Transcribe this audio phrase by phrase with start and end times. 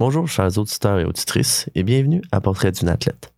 [0.00, 3.32] Bonjour, chers auditeurs et auditrices, et bienvenue à Portrait d'une athlète.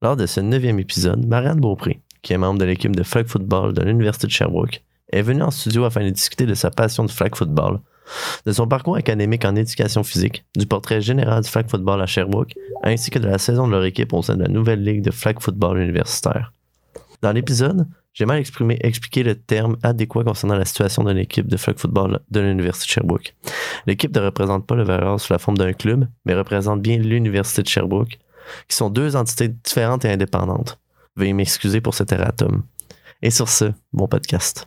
[0.00, 3.74] Lors de ce neuvième épisode, Marianne Beaupré, qui est membre de l'équipe de flag football
[3.74, 4.82] de l'Université de Sherbrooke,
[5.12, 7.80] est venue en studio afin de discuter de sa passion du flag football,
[8.46, 12.54] de son parcours académique en éducation physique, du portrait général du flag football à Sherbrooke,
[12.82, 15.10] ainsi que de la saison de leur équipe au sein de la nouvelle ligue de
[15.10, 16.50] flag football universitaire.
[17.20, 17.86] Dans l'épisode,
[18.16, 22.20] j'ai mal exprimé, expliqué le terme adéquat concernant la situation de l'équipe de flag football
[22.30, 23.34] de l'Université de Sherbrooke.
[23.86, 27.62] L'équipe ne représente pas le Valor sous la forme d'un club, mais représente bien l'Université
[27.62, 28.18] de Sherbrooke,
[28.68, 30.80] qui sont deux entités différentes et indépendantes.
[31.16, 32.62] Veuillez m'excuser pour cet erratum.
[33.20, 34.66] Et sur ce, bon podcast.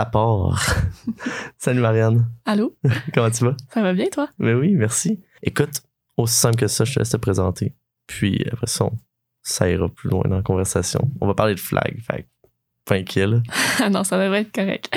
[0.00, 0.64] Ça part.
[1.58, 2.26] Salut Marianne.
[2.46, 2.74] Allô?
[3.14, 3.54] Comment tu vas?
[3.68, 4.30] Ça va bien, toi?
[4.38, 5.20] Ben oui, merci.
[5.42, 5.82] Écoute,
[6.16, 7.74] aussi simple que ça, je te laisse te présenter.
[8.06, 8.96] Puis après ça, on-
[9.42, 11.10] ça ira plus loin dans la conversation.
[11.20, 13.42] On va parler de flag, fait là.
[13.90, 14.90] non, ça devrait être correct.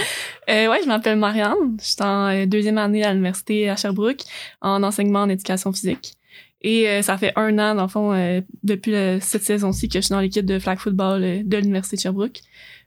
[0.50, 1.76] Euh, ouais, je m'appelle Marianne.
[1.82, 4.22] Je suis en euh, deuxième année à l'université à Sherbrooke
[4.62, 6.14] en enseignement en éducation physique.
[6.62, 9.96] Et euh, ça fait un an, dans le fond, euh, depuis le- cette saison-ci, que
[10.00, 12.40] je suis dans l'équipe de flag football de l'université de Sherbrooke,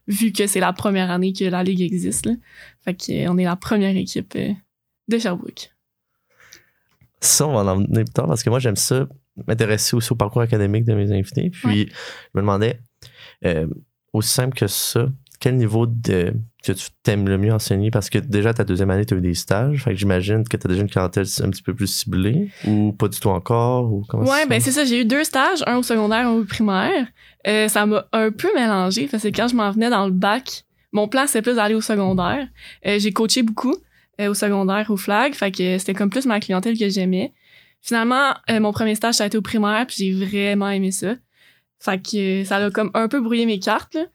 [0.06, 2.26] vu que c'est la première année que la ligue existe.
[2.26, 2.32] Là.
[2.84, 4.52] Fait qu'on est la première équipe euh,
[5.08, 5.70] de Sherbrooke.
[7.20, 9.08] Ça, on va en emmener plus tard parce que moi, j'aime ça,
[9.46, 11.50] m'intéresser aussi au parcours académique de mes invités.
[11.50, 12.80] Puis, je me demandais,
[13.44, 13.66] euh,
[14.12, 15.08] aussi simple que ça,
[15.40, 16.34] quel niveau de
[16.66, 17.90] que tu t'aimes le mieux enseigner?
[17.90, 19.84] Parce que déjà, ta deuxième année, tu as eu des stages.
[19.84, 22.92] Fait que j'imagine que tu as déjà une clientèle un petit peu plus ciblée ou
[22.92, 23.92] pas du tout encore?
[23.92, 24.84] Ou comment Ouais, ben c'est ça.
[24.84, 27.06] J'ai eu deux stages, un au secondaire, un au primaire.
[27.46, 30.64] Euh, ça m'a un peu mélangé parce que quand je m'en venais dans le bac,
[30.92, 32.48] mon plan c'était plus d'aller au secondaire.
[32.86, 33.76] Euh, j'ai coaché beaucoup
[34.20, 37.32] euh, au secondaire, au flag, fait que c'était comme plus ma clientèle que j'aimais.
[37.82, 41.14] Finalement, mon premier stage ça a été au primaire, puis j'ai vraiment aimé ça.
[41.78, 43.94] Fait que ça a comme un peu brouillé mes cartes.
[43.94, 44.06] Là.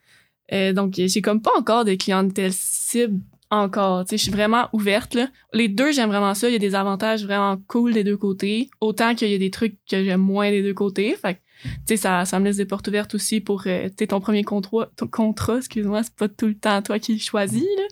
[0.54, 3.20] Euh, donc j'ai comme pas encore de clientèle cible
[3.50, 4.06] encore.
[4.06, 5.28] Tu sais, je suis vraiment ouverte là.
[5.54, 6.48] Les deux, j'aime vraiment ça.
[6.50, 8.70] Il y a des avantages vraiment cool des deux côtés.
[8.80, 11.16] Autant qu'il y a des trucs que j'aime moins des deux côtés.
[11.22, 13.96] Fait que, tu sais, ça, ça me laisse des portes ouvertes aussi pour, euh, tu
[14.00, 17.20] sais, ton premier contrat, ton contrat, excuse-moi, c'est pas tout le temps toi qui le
[17.20, 17.84] choisis, là.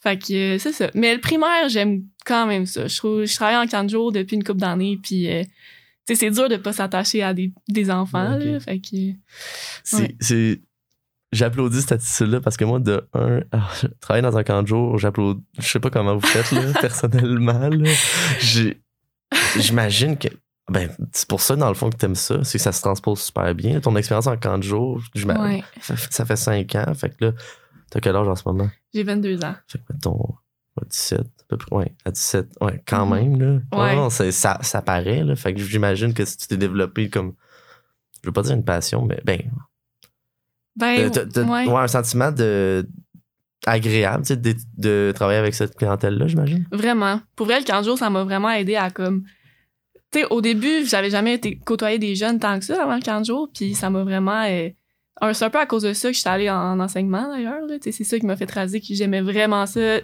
[0.00, 0.90] Fait que, euh, c'est ça.
[0.94, 2.86] Mais le primaire, j'aime quand même ça.
[2.86, 5.48] Je trouve, je travaille en 4 jours depuis une couple d'années, puis, euh, tu
[6.08, 8.60] sais, c'est dur de pas s'attacher à des, des enfants, là.
[8.60, 10.16] Fait que, Ouais.
[10.20, 10.60] c'est-
[11.32, 14.68] J'applaudis cette attitude-là parce que moi, de un, ah, je travaille dans un camp de
[14.68, 15.42] jour, j'applaudis.
[15.58, 17.68] Je sais pas comment vous faites, là, personnellement.
[17.68, 17.90] là.
[19.58, 20.28] J'imagine que.
[20.70, 22.44] Ben, c'est pour ça, dans le fond, que t'aimes ça.
[22.44, 23.80] C'est que ça se transpose super bien.
[23.80, 25.64] Ton expérience en camp de jour, j'imagine- ouais.
[25.80, 26.94] ça, fait- ça fait 5 ans.
[26.94, 27.32] Fait que là,
[27.90, 28.70] t'as quel âge en ce moment?
[28.94, 29.54] J'ai 22 ans.
[29.66, 30.34] Fait que, mettons,
[30.80, 31.74] à 17, à peu près.
[31.76, 32.46] Ouais, à 17.
[32.60, 33.14] Ouais, quand Mhm.
[33.14, 33.40] même,
[33.72, 33.78] là.
[33.82, 33.96] Ouais.
[33.96, 35.34] Non, c'est- ça, ça paraît, là.
[35.34, 37.34] Fait que j'imagine que si tu t'es développé comme.
[38.22, 39.40] Je veux pas dire une passion, mais ben,
[40.76, 41.66] Ben, de- de- de- ouais.
[41.68, 42.86] ouais, un sentiment de
[43.66, 46.64] agréable, de, de travailler avec cette clientèle-là, j'imagine.
[46.72, 47.20] Vraiment.
[47.36, 49.24] Pour vrai, le 15 jours, ça m'a vraiment aidé à comme.
[50.10, 53.00] Tu sais, au début, j'avais jamais été côtoyer des jeunes tant que ça avant le
[53.02, 54.42] 15 jours, puis ça m'a vraiment.
[54.48, 54.68] euh,
[55.32, 57.60] C'est un peu à cause de ça que je suis allée en, en enseignement d'ailleurs.
[57.82, 59.98] C'est ça qui m'a fait raser que j'aimais vraiment ça,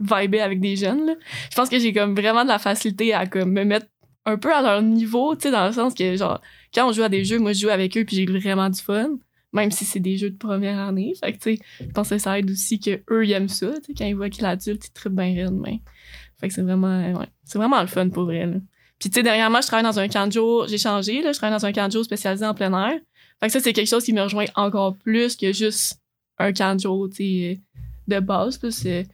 [0.00, 1.06] vibrer avec des jeunes.
[1.06, 1.14] là.
[1.50, 3.86] Je pense que j'ai comme vraiment de la facilité à comme me mettre
[4.26, 6.40] un peu à leur niveau, tu sais, dans le sens que genre,
[6.74, 8.80] quand on joue à des jeux, moi je joue avec eux, puis j'ai vraiment du
[8.80, 9.12] fun.
[9.52, 11.14] Même si c'est des jeux de première année.
[11.18, 13.72] Fait que, tu sais, je pense que ça aide aussi que eux ils aiment ça.
[13.96, 15.80] Quand ils voient qu'il est adulte, ils trippent bien raide, mais.
[16.40, 18.48] Fait que c'est vraiment, euh, ouais, c'est vraiment le fun pour vrai.
[18.98, 20.30] Puis, tu sais, dernièrement, je travaille dans un camp.
[20.68, 21.32] J'ai changé, là.
[21.32, 23.00] Je travaille dans un camp de jour spécialisé en plein air.
[23.40, 26.00] Fait que ça, c'est quelque chose qui me rejoint encore plus que juste
[26.38, 27.60] un camp de jour, tu
[28.08, 28.58] de base.
[28.58, 29.06] Que, fait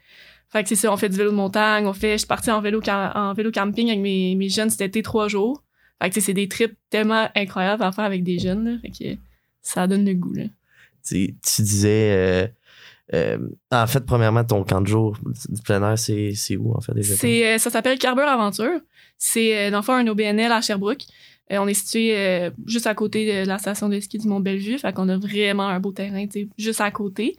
[0.62, 1.86] que on fait du vélo de montagne.
[1.86, 4.80] On fait, je suis partie en vélo, en vélo camping avec mes, mes jeunes cet
[4.80, 5.62] été trois jours.
[6.02, 8.88] Fait que, c'est des trips tellement incroyables à faire avec des jeunes, là.
[9.64, 10.44] Ça donne le goût, là.
[10.44, 10.50] Tu,
[11.02, 12.12] sais, tu disais.
[12.12, 12.46] euh,
[13.12, 13.38] euh,
[13.72, 15.18] en fait, premièrement, ton camp de jour
[15.48, 17.14] du plein air, c'est, c'est où, en fait, déjà?
[17.16, 18.80] C'est, euh, ça s'appelle Carbure Aventure.
[19.18, 21.02] C'est dans le fond un OBNL à Sherbrooke.
[21.52, 24.78] Euh, on est situé euh, juste à côté de la station de ski du Mont-Bellevue.
[24.78, 26.24] Fait qu'on a vraiment un beau terrain,
[26.56, 27.36] juste à côté.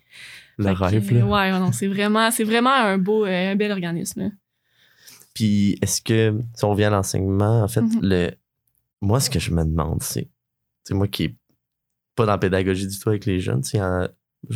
[0.57, 1.25] Le rêve, là.
[1.25, 4.31] Ouais, non, c'est vraiment, c'est vraiment un beau, un bel organisme.
[5.33, 7.99] Puis est-ce que, si on revient à l'enseignement, en fait, Mhm.
[8.03, 8.31] le,
[9.01, 10.29] moi, ce que je me demande, c'est,
[10.83, 11.35] c'est moi qui est
[12.15, 14.07] pas dans la pédagogie du tout avec les jeunes, en-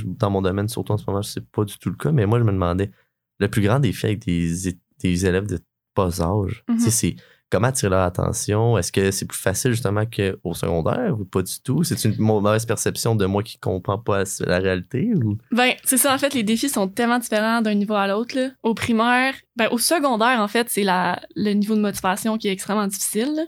[0.06, 2.40] dans mon domaine, surtout en ce moment, c'est pas du tout le cas, mais moi,
[2.40, 2.92] je me demandais,
[3.40, 4.70] le plus grand défi avec des,
[5.04, 5.60] élèves de
[5.96, 6.80] bas âge, Mhm.
[6.80, 7.16] c'est
[7.50, 8.78] comment attirer leur attention?
[8.78, 11.84] Est-ce que c'est plus facile justement qu'au secondaire ou pas du tout?
[11.84, 15.38] C'est une mauvaise perception de moi qui comprend pas la réalité ou?
[15.52, 18.38] Ben, c'est ça, en fait, les défis sont tellement différents d'un niveau à l'autre.
[18.62, 22.88] Au primaire, ben, au secondaire, en fait, c'est le niveau de motivation qui est extrêmement
[22.88, 23.48] difficile.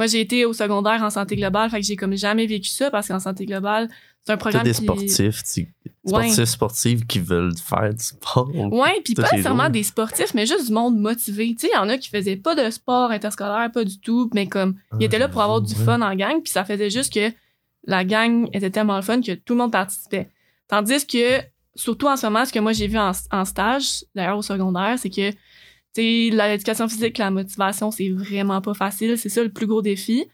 [0.00, 2.90] Moi, j'ai été au secondaire en santé globale, fait que j'ai comme jamais vécu ça
[2.90, 3.86] parce qu'en santé globale,
[4.24, 4.82] c'est un programme des qui...
[4.82, 5.68] sportifs, tu-
[6.04, 6.22] Ouais.
[6.30, 8.50] sportifs, sportives qui veulent faire du sport.
[8.72, 11.48] Ouais, puis pas nécessairement des sportifs, mais juste du monde motivé.
[11.54, 14.30] Tu sais, il y en a qui faisaient pas de sport interscolaire, pas du tout,
[14.32, 16.88] mais comme ils Ah, étaient là pour avoir du fun en gang, puis ça faisait
[16.88, 17.30] juste que
[17.84, 20.30] la gang était tellement le fun que tout le monde participait.
[20.68, 21.40] Tandis que,
[21.74, 24.98] surtout en ce moment, ce que moi j'ai vu en, en stage, d'ailleurs au secondaire,
[24.98, 25.30] c'est que,
[25.96, 29.18] l'éducation physique, la motivation, c'est vraiment pas facile.
[29.18, 30.24] C'est ça le plus gros défi.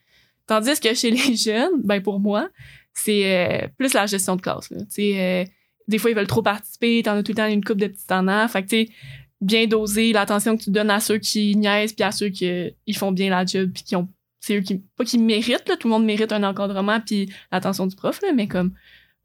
[0.46, 2.48] Tandis que chez les jeunes, ben pour moi,
[2.92, 4.70] c'est euh, plus la gestion de classe.
[4.70, 4.78] là.
[4.98, 5.44] Euh,
[5.88, 8.06] des fois, ils veulent trop participer, t'en as tout le temps une coupe de petits
[8.06, 8.48] tannants.
[8.48, 8.92] Fait que, tu
[9.40, 12.96] bien doser l'attention que tu donnes à ceux qui niaisent puis à ceux qui ils
[12.96, 14.08] font bien la job puis qui ont
[14.40, 17.86] c'est eux qui pas qui méritent là, tout le monde mérite un encadrement puis l'attention
[17.86, 18.72] du prof là, mais comme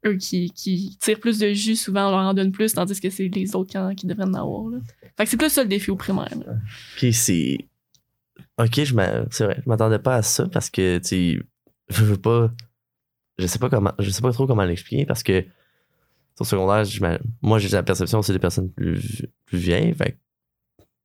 [0.04, 3.10] eux qui, qui tirent plus de jus souvent on leur en donne plus tandis que
[3.10, 4.78] c'est les autres qui, qui devraient en avoir là.
[5.16, 6.32] Fait que c'est plus ça le défi au primaire.
[6.96, 7.58] Puis c'est.
[8.58, 11.44] Ok, je vrai, je m'attendais pas à ça parce que, tu
[11.88, 12.50] je veux pas.
[13.38, 13.92] Je sais pas comment.
[13.98, 15.44] Je sais pas trop comment l'expliquer parce que
[16.40, 16.84] au secondaire,
[17.40, 19.94] moi j'ai la perception c'est des personnes plus, plus vieilles.
[19.94, 20.18] Fait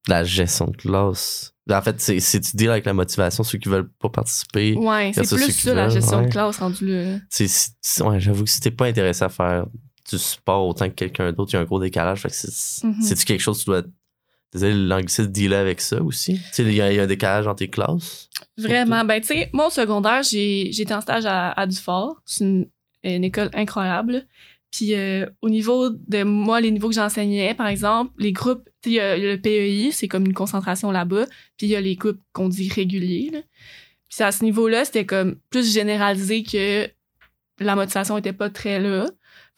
[0.08, 1.54] la gestion de classe.
[1.70, 4.74] En fait, c'est c'est tu deals avec la motivation, ceux qui veulent pas participer.
[4.76, 6.26] Ouais, c'est plus ça la gestion ouais.
[6.26, 9.66] de classe rendue c'est- ouais, J'avoue que si t'es pas intéressé à faire
[10.10, 12.22] du sport autant que quelqu'un d'autre, il y a un gros décalage.
[12.22, 13.02] Fait que Mhm.
[13.02, 13.82] c'est-tu quelque chose que tu dois.
[14.54, 16.36] Désolé, l'anglicisme dealer avec ça aussi?
[16.36, 18.30] Tu sais, il y, y a un décalage entre tes classes?
[18.58, 19.04] Vraiment.
[19.04, 22.22] Ben, tu sais, moi, au secondaire, j'ai j'étais en stage à, à Dufort.
[22.26, 22.68] C'est une,
[23.04, 24.26] une école incroyable.
[24.72, 28.94] Puis, euh, au niveau de moi, les niveaux que j'enseignais, par exemple, les groupes, il
[28.94, 31.26] y a le PEI, c'est comme une concentration là-bas.
[31.58, 33.30] Puis, il y a les groupes qu'on dit réguliers.
[33.32, 33.40] là.
[34.10, 36.90] Puis, à ce niveau-là, c'était comme plus généralisé que
[37.60, 39.06] la motivation était pas très là.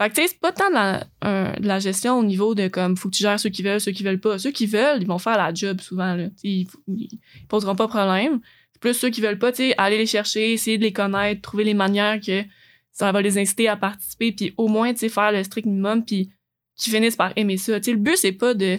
[0.01, 2.69] Fait que, tu sais, c'est pas tant de la, de la gestion au niveau de
[2.69, 4.39] comme, faut que tu gères ceux qui veulent, ceux qui veulent pas.
[4.39, 6.27] Ceux qui veulent, ils vont faire la job souvent, là.
[6.43, 7.09] Ils, ils
[7.49, 8.39] poseront pas de problème.
[8.71, 11.41] C'est plus ceux qui veulent pas, tu sais, aller les chercher, essayer de les connaître,
[11.41, 12.43] trouver les manières que
[12.99, 16.03] ça va les inciter à participer, puis au moins, tu sais, faire le strict minimum,
[16.03, 16.31] puis
[16.75, 17.79] qu'ils finissent par aimer ça.
[17.79, 18.77] Tu sais, le but, c'est pas de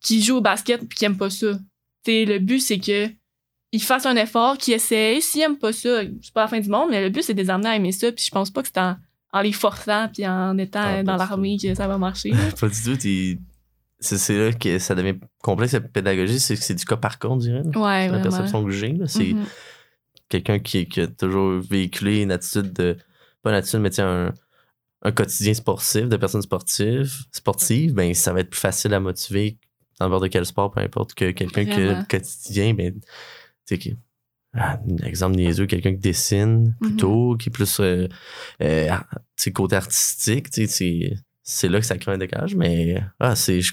[0.00, 1.54] qu'ils jouent au basket puis qu'ils aiment pas ça.
[2.04, 3.08] Tu sais, le but, c'est que
[3.72, 5.20] ils fassent un effort, qu'ils essayent.
[5.22, 7.42] S'ils aiment pas ça, c'est pas la fin du monde, mais le but, c'est de
[7.42, 8.96] les amener à aimer ça, puis je pense pas que c'est en,
[9.32, 12.30] en les forçant puis en étant Ah, dans l'armée que ça va marcher.
[12.60, 12.96] Pas du tout.
[12.96, 13.38] t'es-
[14.00, 16.38] C'est là que ça devient complexe, la pédagogie.
[16.38, 17.62] C'est que c'est du cas par cas, on dirait.
[17.74, 18.94] Ouais, C'est la perception que j'ai.
[19.06, 19.44] C'est Mhm.
[20.28, 22.96] quelqu'un qui, qui a toujours véhiculé une attitude de.
[23.44, 24.32] Pas mais tu un,
[25.02, 29.58] un quotidien sportif, de personnes sportives, sportives, ben, ça va être plus facile à motiver
[30.00, 32.94] dans n'importe quel sport, peu importe, que quelqu'un qui a le quotidien, ben,
[33.66, 33.96] tu sais,
[34.54, 36.88] ah, un exemple niaiseux, quelqu'un qui dessine Mhm.
[36.88, 38.08] plutôt, qui est plus euh,
[38.62, 38.96] euh, tu
[39.36, 43.60] sais, côté artistique, tu sais, c'est là que ça crée un décalage, mais ah, je
[43.60, 43.72] suis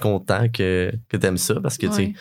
[0.00, 2.12] content que, que tu aimes ça parce que tu sais, Ouais.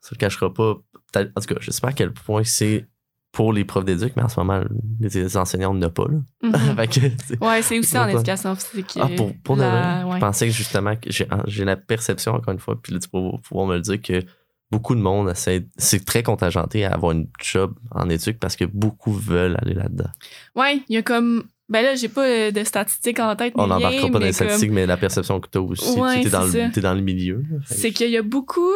[0.00, 0.76] ça le cachera pas.
[1.14, 2.86] En tout cas, je sais pas à quel point c'est
[3.32, 4.62] pour les profs d'éduc, mais en ce moment,
[5.00, 6.04] les enseignants n'ont pas.
[6.42, 6.86] Là.
[6.86, 8.92] Que, c'est- Ouais, c'est aussi en éducation physique.
[9.00, 10.16] ah, pour, pour la- ouais.
[10.16, 13.38] je pensais que justement, que j'ai, la perception, encore une fois, puis là, tu vas
[13.42, 14.22] pouvoir me le dire, que
[14.70, 19.12] beaucoup de monde c'est très contingenté à avoir une job en éduc parce que beaucoup
[19.12, 20.10] veulent aller là-dedans.
[20.54, 21.44] Ouais, il y a comme.
[21.68, 23.54] Ben là, j'ai pas euh, de statistiques en tête.
[23.56, 26.20] On n'embarquera pas dans les comme- statistiques, mais la perception que tu as aussi, Ouais,
[26.20, 27.42] tu es t'es dans le milieu.
[27.64, 28.72] C'est qu'il y a beaucoup.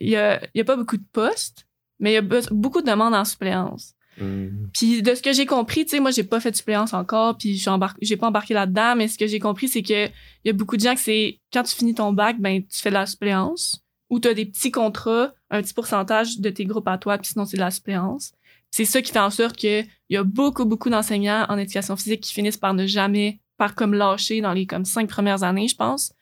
[0.00, 1.66] Il y a, il y a pas beaucoup de postes,
[1.98, 3.94] mais il y a be- beaucoup de demandes en suppléance.
[4.20, 4.68] Hmm.
[4.72, 7.36] Puis de ce que j'ai compris, tu sais, moi, j'ai pas fait de suppléance encore,
[7.36, 7.70] puis je
[8.02, 10.76] j'ai pas embarqué là-dedans, mais ce que j'ai compris, c'est que il y a beaucoup
[10.76, 13.84] de gens que c'est quand tu finis ton bac, ben tu fais de la suppléance,
[14.10, 17.28] ou tu as des petits contrats, un petit pourcentage de tes groupes à toi, puis
[17.32, 18.32] sinon c'est de la suppléance.
[18.70, 21.96] C'est ça qui fait en sorte que il y a beaucoup, beaucoup d'enseignants en éducation
[21.96, 25.68] physique qui finissent par ne jamais, par comme lâcher dans les comme cinq premières années,
[25.68, 26.12] je pense.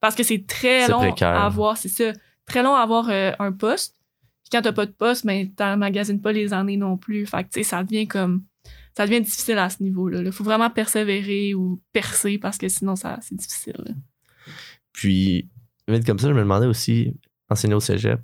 [0.00, 1.28] Parce que c'est très long précaire.
[1.28, 2.12] à avoir, c'est ça,
[2.46, 3.96] très long à avoir euh, un poste.
[4.44, 7.26] Puis quand t'as pas de poste, ben t'emmagasines pas les années non plus.
[7.26, 8.44] Fait que tu sais, ça devient comme
[8.96, 10.22] ça devient difficile à ce niveau-là.
[10.22, 13.76] Il faut vraiment persévérer ou percer parce que sinon ça c'est difficile.
[13.78, 13.92] là.
[14.92, 15.48] Puis,
[15.88, 17.14] vite comme ça, je me demandais aussi,
[17.50, 18.20] enseigner au cégep.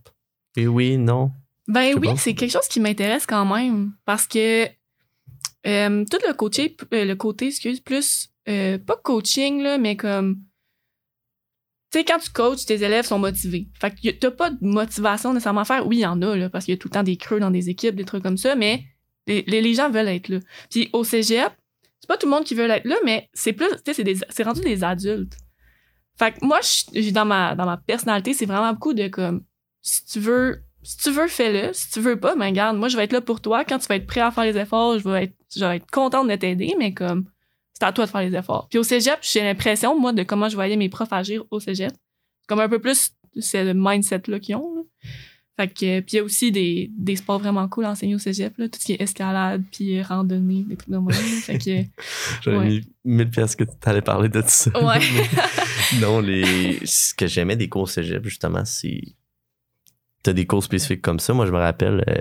[0.56, 1.32] Et oui, non?
[1.68, 4.66] Ben oui, c'est quelque chose qui m'intéresse quand même parce que
[5.66, 10.40] euh, tout le côté, euh, le côté, excuse, plus euh, pas coaching là, mais comme
[11.90, 13.68] tu sais, quand tu coaches, tes élèves sont motivés.
[13.80, 15.87] Fait que t'as pas de motivation nécessairement à faire.
[15.87, 17.40] Oui, il y en a, là, parce qu'il y a tout le temps des creux
[17.40, 18.85] dans des équipes, des trucs comme ça, mais
[19.26, 20.38] les, les, gens veulent être là.
[20.70, 21.52] Puis au cégep,
[21.99, 24.42] c'est pas tout le monde qui veut être là, mais c'est plus, tu sais, c'est
[24.44, 25.37] rendu des adultes.
[26.16, 26.61] Fait que moi,
[27.12, 29.42] dans ma, dans ma personnalité, c'est vraiment beaucoup de comme,
[29.82, 31.73] si tu veux, si tu veux, fais-le.
[31.73, 33.64] Si tu veux pas, ben garde, moi, je vais être là pour toi.
[33.64, 35.90] Quand tu vas être prêt à faire les efforts, je vais être, je vais être
[35.90, 37.26] contente de t'aider, mais comme,
[37.80, 38.68] c'est à toi de faire les efforts.
[38.68, 41.92] Puis au cégep, j'ai l'impression, moi, de comment je voyais mes profs agir au cégep.
[42.46, 44.75] Comme un peu plus, c'est le mindset-là qu'ils ont.
[44.75, 44.82] là.
[45.58, 48.18] Fait que, puis il y a aussi des, des sports vraiment cool à enseigner au
[48.18, 51.12] cégep, là, tout ce qui est escalade, puis randonnée, des trucs de moi.
[51.12, 51.84] Fait que,
[52.42, 52.66] J'avais Ouais.
[52.66, 54.70] mis 1000 pièces que tu allais parler de ça.
[54.82, 54.99] Ouais.
[56.00, 56.78] non, les...
[56.87, 59.00] ce que j'aimais des cours cégep, justement, c'est.
[60.22, 61.32] T'as des cours spécifiques comme ça.
[61.34, 62.04] Moi, je me rappelle.
[62.08, 62.20] euh,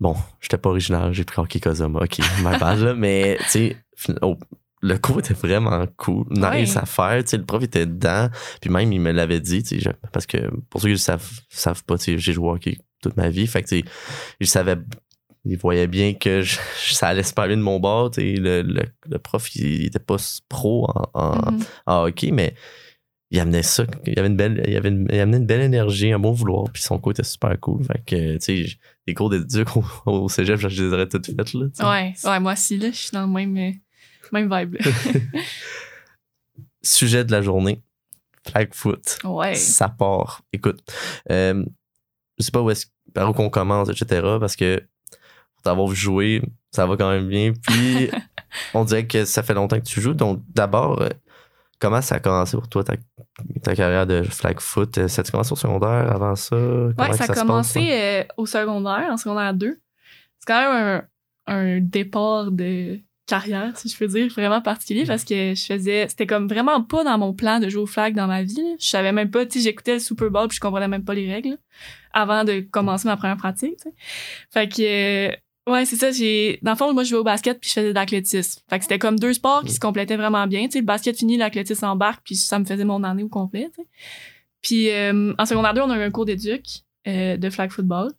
[0.00, 2.00] Bon, j'étais pas original, j'ai pris Hockey Kozoma.
[2.02, 2.94] Ok, ma bad, là.
[2.94, 3.76] Mais, tu sais,
[4.22, 4.36] oh,
[4.86, 6.82] le cours était vraiment cool, nice Ouais.
[6.82, 7.24] à faire.
[7.24, 8.28] Tu sais, le prof était dedans.
[8.60, 10.98] Puis même, il me l'avait dit, tu sais, je- parce que pour ceux qui ne
[10.98, 13.46] savent, savent pas, tu sais, j'ai joué au hockey toute ma vie.
[13.46, 13.82] Fait que, tu
[14.44, 14.64] sais,
[15.46, 16.58] il voyait bien que je-
[16.94, 18.10] ça allait se parler de mon bord.
[18.10, 20.16] tu sais, Le, le, le prof, il, il était pas
[20.48, 22.54] pro en, en, en hockey, mais
[23.30, 23.84] il amenait ça.
[24.06, 26.64] Il avait une belle, il avait une- il amenait une belle énergie, un bon vouloir,
[26.72, 27.84] puis son cours était super cool.
[27.84, 28.76] Fait que, tu sais,
[29.06, 31.66] les cours d'éduc au, au cégep, je les aurais toutes faites, là.
[31.66, 31.84] tu sais.
[31.84, 33.72] Ouais, ouais, moi aussi, là, je suis dans le même, euh,
[34.34, 34.76] même vibe.
[36.82, 37.82] Sujet de la journée,
[38.46, 39.18] flag foot.
[39.24, 39.54] Ouais.
[39.54, 40.42] Ça part.
[40.52, 40.80] Écoute,
[41.30, 41.64] euh,
[42.38, 44.78] je sais pas où est-ce, par où qu'on commence, etc., parce que
[45.54, 47.52] pour t'avoir vu jouer, ça va quand même bien.
[47.66, 48.10] Puis,
[48.74, 50.12] on dirait que ça fait longtemps que tu joues.
[50.12, 51.08] Donc, d'abord, euh,
[51.80, 52.96] comment ça a commencé pour toi, ta,
[53.62, 54.98] ta carrière de flag foot?
[54.98, 56.56] Euh, Ça a commencé au secondaire avant ça?
[56.56, 59.80] Que ça a passe, commencé euh, au secondaire, en secondaire 2.
[60.38, 61.02] C'est quand même
[61.46, 66.06] un, un départ de carrière, si je peux dire, vraiment particulier parce que je faisais.
[66.08, 68.54] C'était comme vraiment pas dans mon plan de jouer au flag dans ma vie.
[68.56, 68.74] là.
[68.78, 71.14] Je savais même pas, tu sais, j'écoutais le Super Bowl puis je comprenais même pas
[71.14, 71.56] les règles
[72.12, 73.94] avant de commencer ma première pratique, tu sais.
[74.50, 75.30] Fait que.
[75.30, 76.10] euh, Ouais, c'est ça.
[76.10, 78.60] J'ai dans le fond, moi, je jouais au basket puis je faisais de l'athlétisme.
[78.68, 80.64] Fait que c'était comme deux sports qui se complétaient vraiment bien.
[80.66, 83.70] Tu sais, le basket fini, l'athlétisme embarque puis ça me faisait mon année au complet.
[83.74, 83.88] tu sais.
[84.60, 88.12] Puis euh, en secondaire 2, on a eu un cours d'éduc euh, de flag football.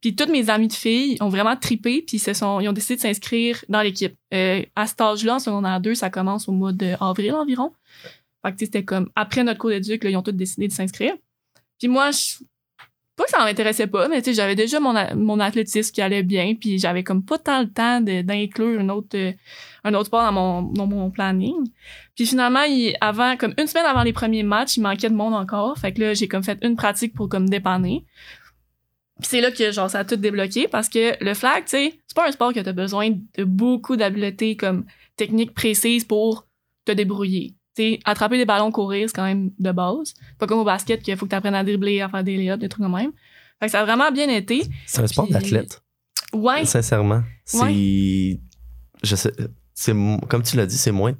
[0.00, 2.96] Puis toutes mes amies de filles ont vraiment tripé puis se sont ils ont décidé
[2.96, 4.14] de s'inscrire dans l'équipe.
[4.34, 7.72] Euh, à cet âge-là, en secondaire 2, ça commence au mois d'avril environ.
[8.44, 11.14] Fait que c'était comme après notre cours d'éduc, ils ont tous décidé de s'inscrire.
[11.78, 12.44] Puis moi, je
[13.18, 16.22] pas que ça m'intéressait pas, mais tu sais, j'avais déjà mon, mon athlétisme qui allait
[16.22, 19.32] bien, puis j'avais comme pas tant le temps d'inclure un autre, euh,
[19.82, 21.56] un autre sport dans mon, dans mon planning.
[22.14, 22.62] Puis finalement,
[23.00, 25.76] avant, comme une semaine avant les premiers matchs, il manquait de monde encore.
[25.78, 28.04] Fait que là, j'ai comme fait une pratique pour comme dépanner.
[29.18, 32.14] Puis c'est là que genre ça a tout débloqué parce que le flag, tu c'est
[32.14, 36.46] pas un sport que t'as besoin de beaucoup d'habiletés comme techniques précises pour
[36.84, 37.57] te débrouiller.
[37.78, 40.14] Tu sais, attraper des ballons, courir, c'est quand même de base.
[40.38, 42.68] Pas comme au basket qu'il faut que t'apprennes à dribbler, à faire des layups, des
[42.68, 43.12] trucs de même.
[43.60, 44.62] Fait que ça a vraiment bien été.
[44.86, 45.80] C'est un sport Puis- d'athlète.
[46.32, 47.22] Ouais, Sincèrement.
[47.44, 48.40] C'est.
[49.02, 49.32] Je sais.
[49.74, 51.14] C'est, mo- comme tu l'as dit, c'est moins.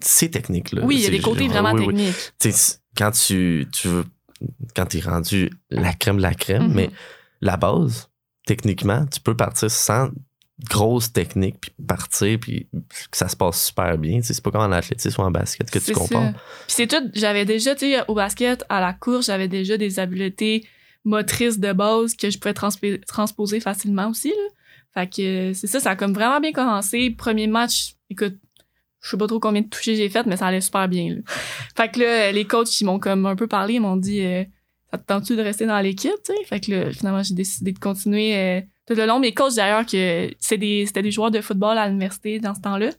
[0.00, 0.82] C'est technique, là.
[0.84, 2.32] oui, il y a des côtés vraiment oui, techniques.
[2.40, 2.50] Tu
[2.96, 4.04] quand tu, tu veux.
[4.74, 6.74] Quand t'es rendu la crème de la crème, Mhm.
[6.74, 6.90] mais
[7.40, 8.10] la base,
[8.46, 10.08] techniquement, tu peux partir sans
[10.70, 12.68] grosse technique, puis partir, puis
[13.10, 14.20] que ça se passe super bien.
[14.22, 16.32] C'est pas comme en athlétisme ou en basket que tu compares.
[16.32, 19.98] Puis c'est tout, j'avais déjà, tu sais, au basket, à la course, j'avais déjà des
[19.98, 20.66] habiletés
[21.04, 24.34] motrices de base que je pouvais transp- transposer facilement aussi, là.
[24.94, 27.10] Fait que c'est ça, ça a comme vraiment bien commencé.
[27.10, 28.36] Premier match, écoute,
[29.02, 31.20] je sais pas trop combien de touchés j'ai fait, mais ça allait super bien, là.
[31.76, 34.44] Fait que là, les coachs, ils m'ont comme un peu parlé, ils m'ont dit, euh,
[34.92, 36.44] ça te tente-tu de rester dans l'équipe, tu sais?
[36.44, 39.18] Fait que là, finalement, j'ai décidé de continuer euh, tout le long.
[39.18, 42.90] Mes coachs, d'ailleurs, que c'était des joueurs de football à l'université dans ce temps-là.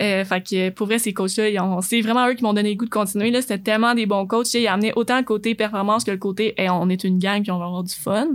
[0.00, 2.70] Euh, fait que pour vrai, ces coachs-là, ils ont- c'est vraiment eux qui m'ont donné
[2.70, 3.30] le goût de continuer.
[3.30, 4.52] Là, c'était tellement des bons coachs.
[4.54, 7.50] Ils amenaient autant le côté performance que le côté hey, on est une gang puis
[7.50, 8.28] on va avoir du fun.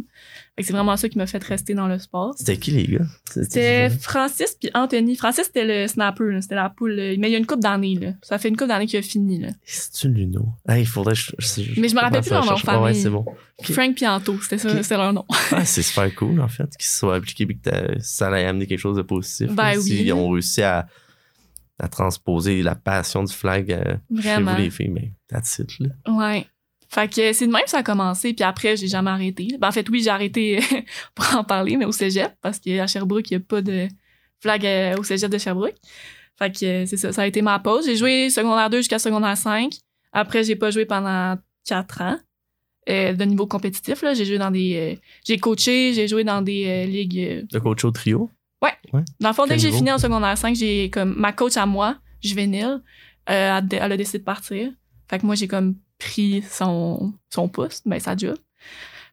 [0.55, 2.33] Fait que c'est vraiment ça qui m'a fait rester dans le sport.
[2.35, 3.05] C'était qui, les gars?
[3.29, 5.15] C'était Francis puis Anthony.
[5.15, 6.93] Francis, c'était le snapper, c'était la poule.
[6.93, 7.13] là.
[7.19, 7.93] Mais il y a une coupe d'années.
[7.93, 8.13] Là.
[8.23, 9.39] Ça fait une coupe d'années qu'il a fini.
[9.63, 10.47] C'est-tu Luno?
[10.67, 11.13] Ah, il faudrait.
[11.13, 12.81] Je, je- Mais je me rappelle plus leur nom famille.
[12.83, 13.23] Ouais, c'est bon.
[13.59, 13.71] Ok.
[13.71, 15.25] Frank Pianto, c'était ça, c'était leur nom.
[15.51, 18.65] Ah, c'est super cool, en fait, qu'ils se soient appliqués et que ça allait amener
[18.65, 19.51] quelque chose de positif.
[19.51, 19.81] Ben oui.
[19.83, 20.87] S'ils ont réussi à,
[21.79, 25.89] à transposer la passion du flag euh, chez vous, les filles, mais that's it, là.
[26.07, 26.47] Ouais.
[26.89, 29.49] Fait que c'est de même que ça a commencé, puis après, j'ai jamais arrêté.
[29.59, 30.59] Ben, en fait, oui, j'ai arrêté
[31.15, 33.87] pour en parler, mais au cégep, parce qu'à Sherbrooke, il n'y a pas de
[34.39, 35.75] flag euh, au cégep de Sherbrooke.
[36.37, 37.85] Fait que euh, c'est ça, ça a été ma pause.
[37.85, 39.73] J'ai joué secondaire 2 jusqu'à secondaire 5.
[40.13, 42.17] Après, j'ai pas joué pendant 4 ans
[42.89, 44.01] euh, de niveau compétitif.
[44.01, 44.13] Là.
[44.13, 44.95] J'ai joué dans des...
[44.95, 47.45] euh, j'ai coaché, j'ai joué dans des euh, ligues...
[47.51, 48.29] Le coach au trio?
[49.19, 51.65] Dans le fond, dès que j'ai fini en secondaire 5, j'ai comme ma coach à
[51.65, 52.81] moi, juvénile,
[53.29, 54.71] euh, elle, elle a décidé de partir.
[55.09, 58.37] Fait que moi, j'ai comme pris son, son poste, ben sa job.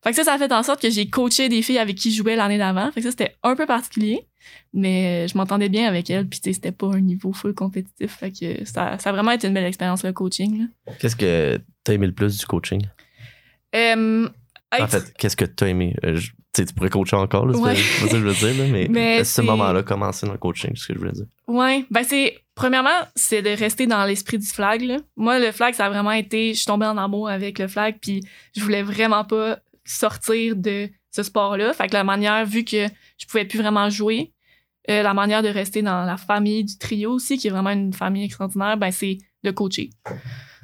[0.02, 2.10] Fait que ça, ça a fait en sorte que j'ai coaché des filles avec qui
[2.10, 2.90] je jouais l'année d'avant.
[2.92, 4.26] Fait que ça, c'était un peu particulier,
[4.74, 6.28] mais je m'entendais bien avec elles.
[6.28, 8.12] Puis, tu sais, c'était pas un niveau full compétitif.
[8.18, 10.68] Fait que ça, ça a vraiment été une belle expérience, le coaching.
[10.98, 12.82] Qu'est-ce que t'as aimé le plus du coaching?
[13.74, 14.28] Euh,
[14.78, 15.96] En fait, qu'est-ce que t'as aimé?
[16.04, 17.74] Euh, je- tu pourrais coacher encore, là, c'est Ouais.
[17.74, 20.26] pas- c'est pas ça que je veux dire, là, mais, Mais à ce moment-là, commencer
[20.26, 21.26] dans le coaching, c'est ce que je voulais dire.
[21.46, 24.98] Ouais, ben c'est premièrement, c'est de rester dans l'esprit du flag là.
[25.16, 27.96] Moi le flag ça a vraiment été je suis tombée en amour avec le flag
[28.00, 28.22] puis
[28.56, 31.72] je voulais vraiment pas sortir de ce sport-là.
[31.72, 32.86] Fait que la manière vu que
[33.18, 34.32] je pouvais plus vraiment jouer,
[34.88, 37.92] euh, la manière de rester dans la famille du trio aussi qui est vraiment une
[37.92, 39.90] famille extraordinaire, ben c'est de coacher.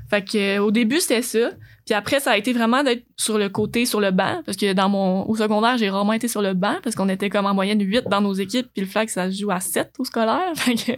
[0.09, 1.50] Fait que euh, au début c'était ça,
[1.90, 4.73] puis après ça a été vraiment d'être sur le côté sur le banc parce que
[4.75, 7.52] dans mon au secondaire, j'ai rarement été sur le banc parce qu'on était comme en
[7.52, 10.52] moyenne 8 dans nos équipes puis le flag ça se joue à 7 au scolaire.
[10.54, 10.92] Fait que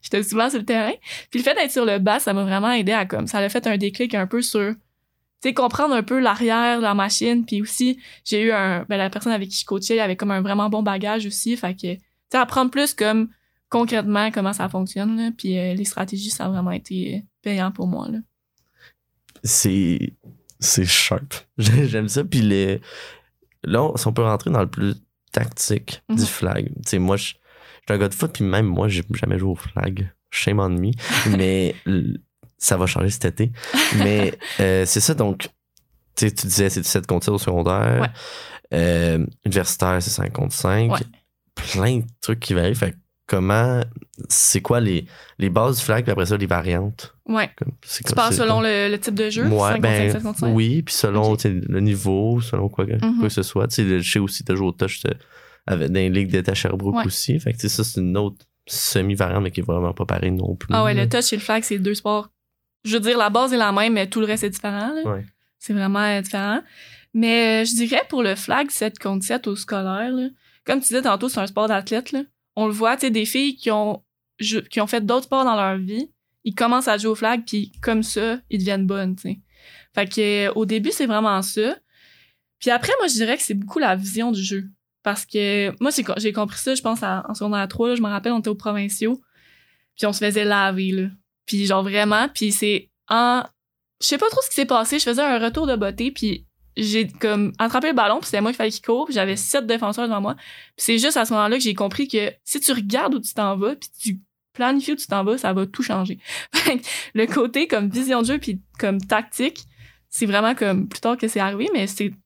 [0.00, 0.94] j'étais souvent sur le terrain.
[1.30, 3.48] Puis le fait d'être sur le banc, ça m'a vraiment aidé à comme ça a
[3.50, 4.78] fait un déclic un peu sur tu
[5.42, 9.10] sais comprendre un peu l'arrière de la machine puis aussi j'ai eu un ben la
[9.10, 11.94] personne avec qui je coachais elle avait comme un vraiment bon bagage aussi fait que
[11.94, 12.00] tu
[12.32, 13.28] sais apprendre plus comme
[13.68, 18.08] concrètement comment ça fonctionne puis euh, les stratégies ça a vraiment été payant pour moi
[18.10, 18.18] là.
[19.44, 20.14] c'est
[20.60, 21.34] c'est sharp.
[21.58, 22.24] J'aime ça.
[22.24, 22.80] Puis les,
[23.64, 24.94] là, on- si on peut rentrer dans le plus
[25.32, 26.16] tactique Mhm.
[26.16, 26.66] du flag.
[26.66, 27.36] Tu sais, moi, je suis
[27.88, 30.10] un gars de foot, puis même moi, j'ai jamais joué au flag.
[30.30, 30.90] Shame on me.
[31.38, 31.74] Mais
[32.58, 33.52] ça va changer cet été.
[33.98, 35.48] Mais euh, c'est ça, donc,
[36.16, 38.00] tu sais, tu disais, c'est 17 contre 7 au secondaire.
[38.02, 38.08] Ouais.
[38.78, 40.90] Euh, universitaire, c'est 5 contre 5.
[40.92, 40.98] Ouais.
[41.54, 42.74] Plein de trucs qui varient.
[42.74, 42.96] Fait que
[43.26, 43.80] comment,
[44.28, 45.06] c'est quoi les,
[45.38, 47.14] les bases du flag, puis après ça, les variantes?
[47.28, 47.50] Ouais.
[47.56, 50.22] Comme, Tu c'est selon le, le type de jeu, Ouais, 5 contre ben, 5, 7
[50.22, 50.54] contre 5.
[50.54, 53.18] Oui, puis selon le niveau, selon quoi que, Mhm.
[53.18, 53.68] quoi que ce soit.
[53.68, 55.02] Tu sais, je sais aussi, tu as joué au touch
[55.66, 57.04] avec, dans les ligues d'État Sherbrooke Ouais.
[57.06, 57.38] aussi.
[57.38, 60.30] Fait que tu sais, ça, c'est une autre semi-variante, mais qui est vraiment pas pareil
[60.30, 60.72] non plus.
[60.74, 61.02] Ah ouais, là.
[61.04, 62.30] le touch et le flag, c'est deux sports.
[62.84, 64.92] Je veux dire, la base est la même, mais tout le reste est différent.
[65.04, 65.24] Ouais.
[65.58, 66.60] C'est vraiment euh, différent.
[67.14, 70.28] Mais euh, je dirais pour le flag 7 contre 7 au scolaire, là,
[70.64, 72.14] comme tu disais tantôt, c'est un sport d'athlète.
[72.56, 74.02] On le voit, tu sais, des filles qui ont,
[74.70, 76.10] qui ont fait d'autres sports dans leur vie,
[76.44, 79.40] ils commencent à jouer au flag, puis comme ça, ils deviennent bonnes, tu sais.
[79.94, 81.76] Fait que au début, c'est vraiment ça.
[82.58, 84.64] Puis après, moi, je dirais que c'est beaucoup la vision du jeu.
[85.02, 88.32] Parce que moi, j'ai compris ça, je pense, en secondaire 3, là, je me rappelle,
[88.32, 89.20] on était aux provinciaux,
[89.96, 91.08] puis on se faisait laver, là.
[91.46, 93.42] Puis genre vraiment, puis c'est en...
[94.00, 96.46] Je sais pas trop ce qui s'est passé, je faisais un retour de beauté, puis
[96.76, 100.06] j'ai comme attrapé le ballon, puis c'était moi qui fallait qu'il court, j'avais sept défenseurs
[100.06, 100.34] devant moi.
[100.34, 103.34] Puis c'est juste à ce moment-là que j'ai compris que si tu regardes où tu
[103.34, 104.20] t'en vas, puis tu
[104.58, 106.18] planifies où tu t'en vas, ça va tout changer.
[107.14, 109.62] Le côté comme vision de jeu, puis comme tactique,
[110.10, 112.10] c'est vraiment comme plus tard que c'est arrivé, mais c'est...
[112.10, 112.16] Tu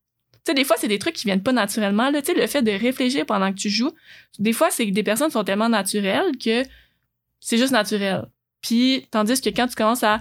[0.50, 2.10] sais, des fois, c'est des trucs qui viennent pas naturellement.
[2.10, 2.20] Là.
[2.36, 3.92] Le fait de réfléchir pendant que tu joues,
[4.40, 6.64] des fois, c'est que des personnes sont tellement naturelles que
[7.38, 8.26] c'est juste naturel.
[8.60, 10.20] Puis, tandis que quand tu commences à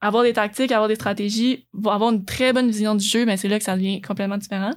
[0.00, 3.48] avoir des tactiques, avoir des stratégies, avoir une très bonne vision du jeu, ben c'est
[3.48, 4.72] là que ça devient complètement différent.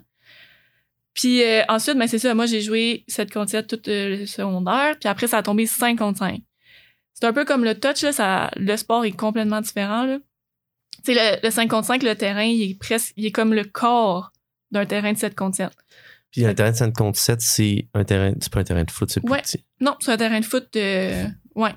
[1.14, 4.26] Puis euh, ensuite, ben c'est ça, moi j'ai joué 7 contre 7 tout euh, le
[4.26, 6.42] secondaire, puis après ça a tombé 5 contre 5.
[7.20, 10.04] C'est un peu comme le touch, là, ça, le sport est complètement différent.
[10.04, 10.20] Là.
[11.04, 13.54] Tu sais, le, le 5 contre 5, le terrain, il est presque, il est comme
[13.54, 14.32] le corps
[14.72, 15.70] d'un terrain de 7 contre 7.
[16.32, 18.92] Puis un terrain de 5 contre 7, c'est un terrain, c'est pas un terrain de
[18.92, 19.42] foot, c'est plus Ouais.
[19.42, 19.66] petit.
[19.82, 21.72] Non, c'est un terrain de foot, euh, ouais.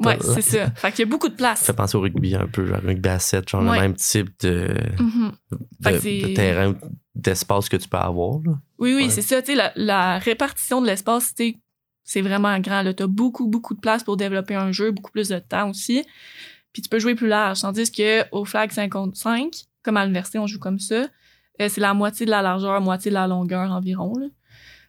[0.00, 0.70] Ouais, c'est ça.
[0.76, 1.58] Fait qu'il y a beaucoup de place.
[1.60, 3.76] Ça fait penser au rugby un peu, genre rugby à 7, genre Ouais.
[3.76, 4.68] le même type de,
[5.00, 5.32] Mhm.
[5.80, 5.90] De,
[6.28, 6.74] de terrain,
[7.16, 8.38] d'espace que tu peux avoir.
[8.44, 8.52] Là.
[8.78, 9.10] Oui, oui, Ouais.
[9.10, 9.40] c'est ça.
[9.42, 11.56] Tu sais, la, la répartition de l'espace, tu
[12.08, 12.82] c'est vraiment grand.
[12.94, 16.06] Tu as beaucoup, beaucoup de place pour développer un jeu, beaucoup plus de temps aussi.
[16.72, 17.60] Puis tu peux jouer plus large.
[17.60, 21.06] Tandis que au flag 55, comme à l'université, on joue comme ça,
[21.60, 24.14] euh, c'est la moitié de la largeur, moitié de la longueur environ.
[24.18, 24.26] Là.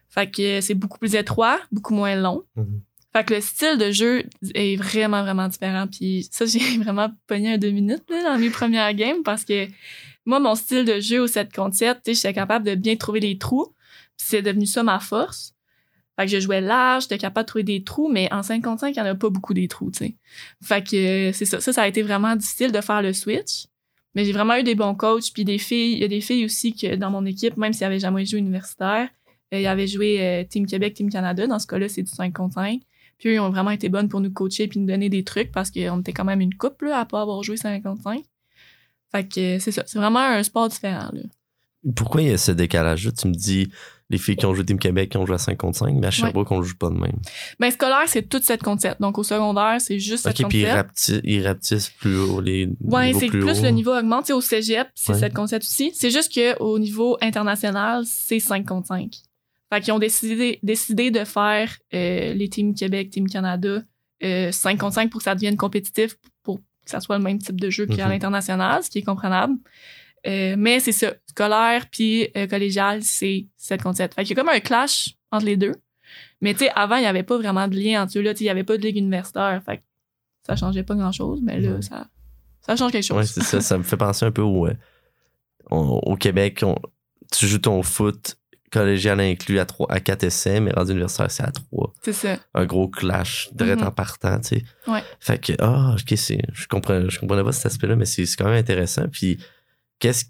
[0.08, 2.42] Fait que euh, c'est beaucoup plus étroit, beaucoup moins long.
[2.56, 2.80] Mhm.
[3.12, 5.88] Fait que le style de jeu est vraiment, vraiment différent.
[5.88, 9.66] Puis ça, j'ai vraiment pogné un deux minutes là, dans mes premières games parce que
[10.24, 12.96] moi, mon style de jeu au 7 contre 7, tu sais, j'étais capable de bien
[12.96, 13.74] trouver les trous.
[14.16, 15.54] Puis c'est devenu ça ma force.
[16.20, 18.80] Fait que je jouais large, j'étais capable de trouver des trous, mais en 5 contre
[18.80, 19.90] 5, il n'y en a pas beaucoup des trous.
[20.62, 21.62] Fait que euh, c'est ça.
[21.62, 23.68] Ça, ça a été vraiment difficile de faire le switch.
[24.14, 25.94] Mais j'ai vraiment eu des bons coachs, puis des filles.
[25.94, 28.38] Il y a des filles aussi que dans mon équipe, même s'ils n'avaient jamais joué
[28.38, 29.08] universitaire,
[29.54, 31.46] euh, ils avaient joué euh, Team Québec, Team Canada.
[31.46, 32.82] Dans ce cas-là, c'est du 5 contre 5.
[33.16, 35.50] Puis eux, ils ont vraiment été bonnes pour nous coacher puis nous donner des trucs
[35.50, 38.22] parce qu'on était quand même une couple là, à pas avoir joué 55.
[39.10, 39.84] Fait que c'est ça.
[39.86, 41.10] C'est vraiment un sport différent.
[41.96, 43.12] Pourquoi il y a ce décalage-là?
[43.12, 43.70] Tu me dis
[44.10, 46.08] les filles qui ont joué Team Québec qui ont joué à 5 contre 5, mais
[46.08, 47.16] à Sherbrooke, on ne joue pas de même.
[47.58, 48.96] Ben, scolaire, c'est tout 7 contre 7.
[49.00, 50.74] Donc, au secondaire, c'est juste 7 Ok, contre puis ils 7.
[50.74, 54.24] rapetissent, ils rapetissent plus haut les Ouais, c'est plus plus le niveau augmente.
[54.24, 55.18] Tu sais, au cégep, c'est Ouais.
[55.18, 55.92] 7 contre 7 aussi.
[55.94, 59.12] C'est juste qu'au niveau international, c'est 5 contre 5.
[59.72, 63.82] Fait qu'ils ont décidé, décidé de faire euh, les Team Québec, Team Canada,
[64.24, 67.22] euh, 5 contre 5 pour que ça devienne compétitif, pour que que ça soit le
[67.22, 68.10] même type de jeu qu'à Mhm.
[68.12, 69.54] l'international, ce qui est comprenable.
[70.26, 74.14] Euh, mais c'est ça, scolaire puis euh, collégial, c'est 7 contre 7.
[74.14, 75.74] Fait qu'il y a comme un clash entre les deux.
[76.42, 78.22] Mais tu sais, avant, il n'y avait pas vraiment de lien entre eux.
[78.22, 78.32] là.
[78.38, 79.62] Il n'y avait pas de ligue universitaire.
[79.64, 79.82] Fait que
[80.46, 81.40] ça changeait pas grand-chose.
[81.42, 81.82] Mais là, Ouais.
[81.82, 82.06] ça,
[82.60, 83.26] ça change quelque chose.
[83.30, 83.60] C'est ça.
[83.60, 84.74] Ça me fait penser un peu au, euh,
[85.70, 86.60] au, Québec.
[86.64, 86.76] on-
[87.32, 88.36] tu joues ton foot
[88.72, 91.92] collégial inclus à, 3, à 4 essais, mais rendu universitaire, c'est à 3.
[92.02, 92.38] C'est ça.
[92.54, 93.88] Un gros clash, direct Mhm.
[93.88, 94.64] en partant, tu sais.
[94.86, 95.02] Ouais.
[95.18, 98.44] Fait que, ah, ok, je comprends, je comprenais pas cet aspect-là, mais c'est c'est quand
[98.46, 99.06] même intéressant.
[99.10, 99.38] Puis,
[100.00, 100.24] qu'est-ce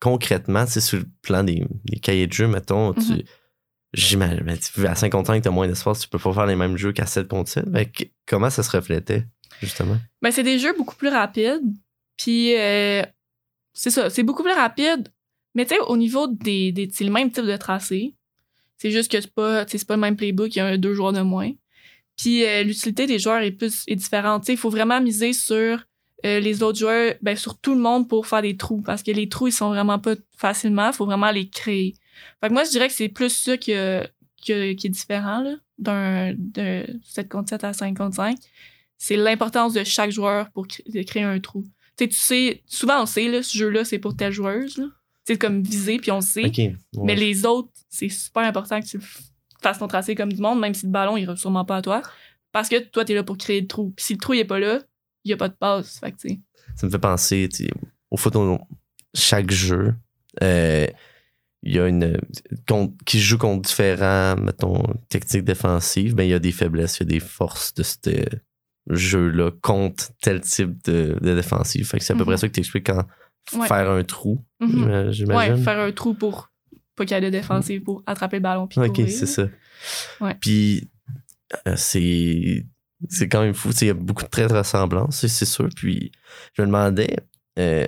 [0.00, 3.00] concrètement, tu sais, sur le plan des, des cahiers de jeu, mettons, tu.
[3.12, 3.22] Mhm.
[3.94, 6.76] J'imagine, tu- à 5 contre 5, t'as moins d'espace, tu peux pas faire les mêmes
[6.78, 7.70] jeux qu'à 7 contre 7.
[7.72, 9.26] Fait que comment ça se reflétait,
[9.60, 9.98] justement?
[10.22, 11.60] Ben, c'est des jeux beaucoup plus rapides.
[12.16, 13.02] Puis, euh,
[13.74, 15.08] c'est ça, c'est beaucoup plus rapide.
[15.54, 18.14] Mais tu sais, au niveau des, des c'est le même type de tracé.
[18.78, 20.78] C'est juste que c'est pas, tu c'est pas le même playbook, il y a un,
[20.78, 21.52] deux joueurs de moins.
[22.16, 24.42] Puis, euh, l'utilité des joueurs est plus est différente.
[24.42, 25.84] Tu sais, il faut vraiment miser sur
[26.24, 28.80] euh, les autres joueurs, ben, sur tout le monde pour faire des trous.
[28.82, 30.88] Parce que les trous, ils sont vraiment pas facilement.
[30.88, 31.94] Il faut vraiment les créer.
[32.40, 34.02] Fait que moi, je dirais que c'est plus ça que,
[34.46, 38.36] que- qui est différent, là, d'un, de 7 contre 7 à 5 contre 5
[38.98, 41.64] c'est l'importance de chaque joueur pour créer un trou.
[41.96, 44.76] Tu sais, tu sais, souvent on sait, là, ce jeu-là, c'est pour telle joueuse.
[44.78, 44.84] là.
[45.24, 46.44] C'est comme visé, puis on le sait.
[46.96, 47.02] Ouais.
[47.02, 49.00] Mais les autres, c'est super important que tu
[49.60, 51.82] fasses ton tracé comme du monde, même si le ballon, il ne sûrement pas à
[51.82, 52.00] toi.
[52.52, 53.92] Parce que toi, tu es là pour créer le trou.
[53.96, 54.78] Puis si le trou, il est pas là,
[55.24, 55.98] il n'y a pas de passe.
[55.98, 56.18] Fait que,
[56.76, 57.48] ça me fait penser
[58.10, 58.60] au foot on-
[59.14, 59.94] chaque jeu
[60.42, 60.86] euh,
[61.62, 62.18] il y a une
[62.66, 67.00] contre- qui joue contre différents mettons techniques défensives ben il y a des faiblesses il
[67.00, 67.98] y a des forces de ce
[68.88, 72.26] jeu là contre tel type de, de défensive fait que c'est à peu Mhm.
[72.28, 73.04] près ça que tu expliques quand
[73.54, 73.66] Ouais.
[73.68, 74.68] faire un trou Mhm.
[74.70, 76.50] j'ima- Ouais, j'imagine faire un trou pour
[76.96, 78.66] pas qu'il y ait de défensive pour attraper le ballon.
[78.66, 79.48] Puis ok courir, c'est ça
[80.20, 80.36] Ouais.
[80.40, 80.90] puis
[81.66, 82.64] euh, c'est
[83.08, 85.68] c'est quand même fou Tu il y a beaucoup de traits de ressemblance c'est sûr
[85.74, 86.12] puis
[86.54, 87.16] je me demandais
[87.58, 87.86] euh,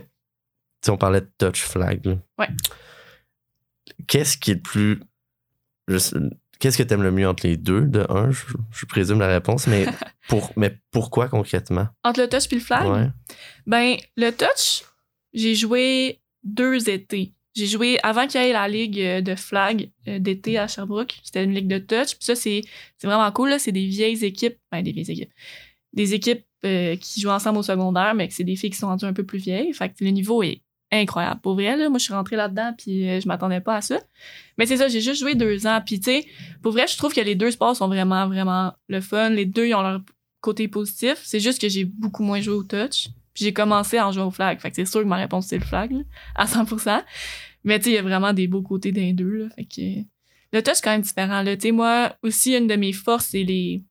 [0.83, 2.16] tu on parlait de touch flag là.
[2.38, 2.48] Ouais.
[4.07, 5.00] qu'est-ce qui est le plus
[6.59, 7.83] qu'est-ce que t'aimes le mieux entre les deux?
[7.83, 9.87] De un je, je présume la réponse mais
[10.29, 11.88] pour mais pourquoi concrètement?
[12.03, 13.09] Entre le touch puis le flag, ouais
[13.66, 14.85] Ben, le touch,
[15.33, 17.35] j'ai joué deux étés.
[17.55, 21.14] J'ai joué avant qu'il y ait la ligue euh, de flag euh, d'été à Sherbrooke.
[21.23, 22.17] C'était une ligue de touch.
[22.17, 22.62] Puis ça, c'est
[23.03, 23.55] vraiment cool.
[23.59, 24.59] C'est des vieilles équipes.
[24.73, 25.33] Ben, des vieilles équipes.
[25.93, 28.88] Des équipes euh, qui jouent ensemble au secondaire, mais que c'est des filles qui sont
[28.88, 29.73] rendues un peu plus vieilles.
[29.73, 31.40] Fait que le niveau est incroyable.
[31.43, 34.01] Pour vrai, là, moi, je suis rentrée là-dedans, puis je m'attendais pas à ça.
[34.59, 35.81] Mais c'est ça, j'ai juste joué deux ans.
[35.85, 36.27] Puis, tu sais,
[36.62, 39.31] pour vrai, je trouve que les deux sports sont vraiment, vraiment le fun.
[39.31, 40.01] Les deux, ils ont leur
[40.40, 41.21] côté positif.
[41.25, 43.09] C'est juste que j'ai beaucoup moins joué au touch.
[43.35, 44.61] Puis j'ai commencé à en jouer au flag.
[44.61, 46.01] Fait que c'est sûr que ma réponse, c'est le flag, là,
[46.37, 47.03] à 100%.
[47.64, 49.49] Mais tu sais, il y a vraiment des beaux côtés d'un deux, là.
[49.57, 50.07] Fait que
[50.53, 51.57] le touch, c'est quand même différent, là.
[51.57, 53.83] Tu sais, moi, aussi, une de mes forces, c'est les,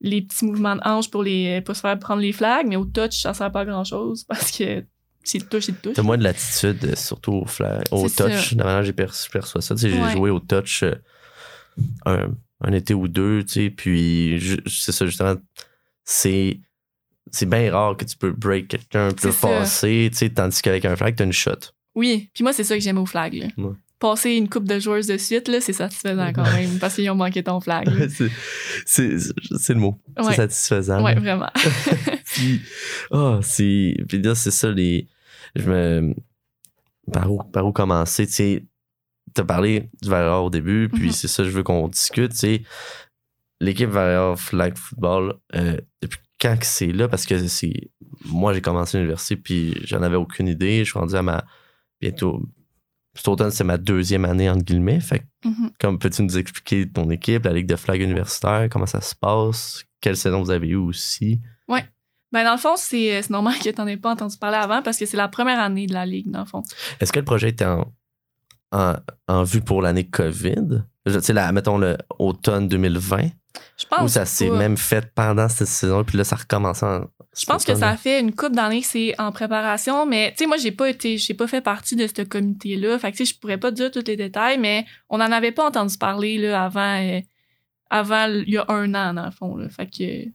[0.00, 2.66] les petits mouvements de hanche pour, les, pour se faire prendre les flags.
[2.68, 4.84] Mais au touch, ça sert pas à grand-chose parce que
[5.24, 5.94] c'est de touche, c'est de touche.
[5.94, 8.54] t'as moins de l'attitude euh, surtout au flag au touch ça.
[8.54, 10.12] de la manière que j'ai perçu- perçois ça Tu sais, j'ai Ouais.
[10.12, 10.94] joué au touch euh,
[12.04, 12.28] un,
[12.60, 15.34] un été ou deux tu sais puis c'est ça justement
[16.04, 16.60] c'est
[17.32, 19.48] c'est bien rare que tu peux break quelqu'un C'est ça.
[19.48, 21.52] passer tu sais tandis qu'avec un flag t'as une shot
[21.94, 23.46] Oui, puis moi, c'est ça que j'aime au flag, là.
[23.56, 23.74] Ouais.
[23.98, 27.14] Passer une coupe de joueuses de suite, là, c'est satisfaisant quand même parce qu'ils ont
[27.14, 27.88] manqué ton flag.
[28.86, 31.14] c'est le mot c'est satisfaisant là.
[31.14, 31.50] vraiment.
[32.26, 32.60] puis
[33.10, 35.08] ah c'est puis là c'est ça les
[35.54, 36.14] je me
[37.12, 38.64] par où par où commencer tu sais
[39.32, 41.12] t'as parlé du Valor au début puis Mhm.
[41.12, 42.62] c'est ça je veux qu'on discute tu sais
[43.60, 47.90] l'équipe Valor Flag Football euh, depuis quand c'est là parce que c'est
[48.24, 51.44] moi j'ai commencé l'université puis j'en avais aucune idée je suis rendu à ma
[52.00, 52.42] bientôt
[53.14, 55.70] cet automne c'est ma deuxième année entre guillemets fait que Mhm.
[55.78, 59.84] comme peux-tu nous expliquer ton équipe la ligue de flag universitaire comment ça se passe?
[60.00, 61.40] Quelle saison vous avez eu aussi?
[62.32, 64.98] Ben, dans le fond, c'est c'est normal que t'en aies pas entendu parler avant parce
[64.98, 66.62] que c'est la première année de la ligue, dans le fond.
[67.00, 67.94] Est-ce que le projet était en,
[68.72, 68.94] en,
[69.28, 70.82] en vue pour l'année COVID?
[71.06, 73.28] Tu sais, mettons le automne 2020,
[73.76, 77.04] Je pense ou ça s'est même fait pendant cette saison, puis là, ça recommence en.
[77.36, 80.38] Je pense que ça a fait une couple d'années que c'est en préparation, mais tu
[80.38, 82.98] sais, moi, j'ai pas été, j'ai pas fait partie de ce comité-là.
[82.98, 85.52] Fait que tu sais, je pourrais pas dire tous les détails, mais on n'en avait
[85.52, 87.20] pas entendu parler, là, avant, euh,
[87.90, 89.68] avant, il y a un an, dans le fond, là.
[89.68, 90.28] Fait que,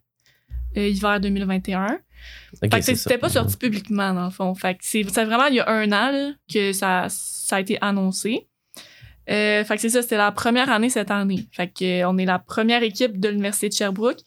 [0.80, 1.86] euh, hiver 2021.
[1.86, 4.54] Ok, fait que c'était pas sorti publiquement, dans le fond.
[4.54, 7.60] Fait que c'est c'est vraiment il y a un an là, que ça, ça a
[7.60, 8.48] été annoncé.
[9.32, 11.48] Euh, fait que c'est ça, c'était la première année cette année.
[11.52, 14.20] Fait que euh, on est la première équipe de l'Université de Sherbrooke.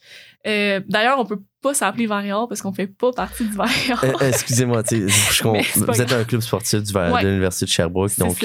[0.46, 4.02] Euh, D'ailleurs, on peut pas s'appeler Varior parce qu'on fait pas partie du Varior.
[4.22, 7.22] Excusez-moi, vous êtes un club sportif du, Val- Ouais.
[7.22, 8.44] de l'Université de Sherbrooke, donc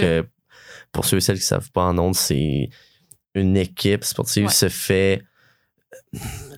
[0.92, 2.70] pour ceux et celles qui ne savent pas en ondes, c'est
[3.36, 4.52] une équipe sportive Ouais.
[4.52, 5.22] se fait.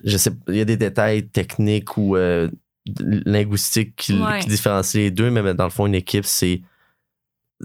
[0.04, 2.48] Je sais, il y a des détails techniques ou euh,
[2.86, 4.40] linguistique qui, Ouais.
[4.40, 6.62] qui différencie les deux, mais dans le fond, une équipe, c'est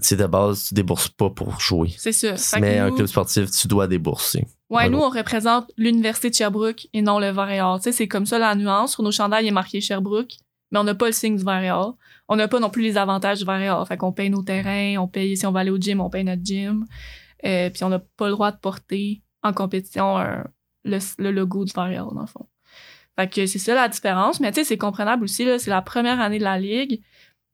[0.00, 1.90] c'est de base, tu débourses pas pour jouer.
[1.96, 2.34] C'est ça.
[2.60, 4.46] Mais un club sportif, tu dois débourser.
[4.70, 7.78] Ouais, nous, on représente l'Université de Sherbrooke et non le vert et or.
[7.78, 8.92] Tu sais, c'est comme ça la nuance.
[8.92, 10.32] Sur nos chandails, il est marqué Sherbrooke,
[10.70, 11.96] mais on n'a pas le signe du vert et or.
[12.28, 13.86] On n'a pas non plus les avantages du vert et or.
[13.88, 16.24] Fait qu'on paye nos terrains, on paye, si on va aller au gym, on paye
[16.24, 16.84] notre gym.
[17.46, 20.44] Euh, puis on n'a pas le droit de porter en compétition un-
[20.84, 22.46] le, le logo du vert et or, dans le fond.
[23.16, 24.38] Fait que c'est ça la différence.
[24.38, 25.58] Mais tu sais, c'est comprenable aussi, là.
[25.58, 27.00] C'est la première année de la ligue.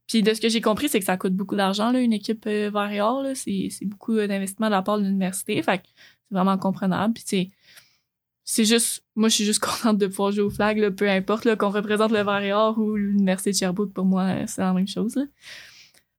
[0.08, 2.70] Puis de ce que j'ai compris, c'est que ça coûte beaucoup d'argent, une équipe euh,
[2.70, 3.34] là.
[3.34, 5.62] C'est c'est beaucoup euh, d'investissement de la part de l'université.
[5.62, 5.84] Fait que
[6.28, 7.14] c'est vraiment comprenable.
[7.14, 7.50] Puis, sais,
[8.44, 11.56] c'est juste, moi, je suis juste contente de pouvoir jouer au flag, là, peu importe,
[11.56, 15.18] qu'on représente le Or ou l'Université de Sherbrooke, pour moi, euh, c'est la même chose.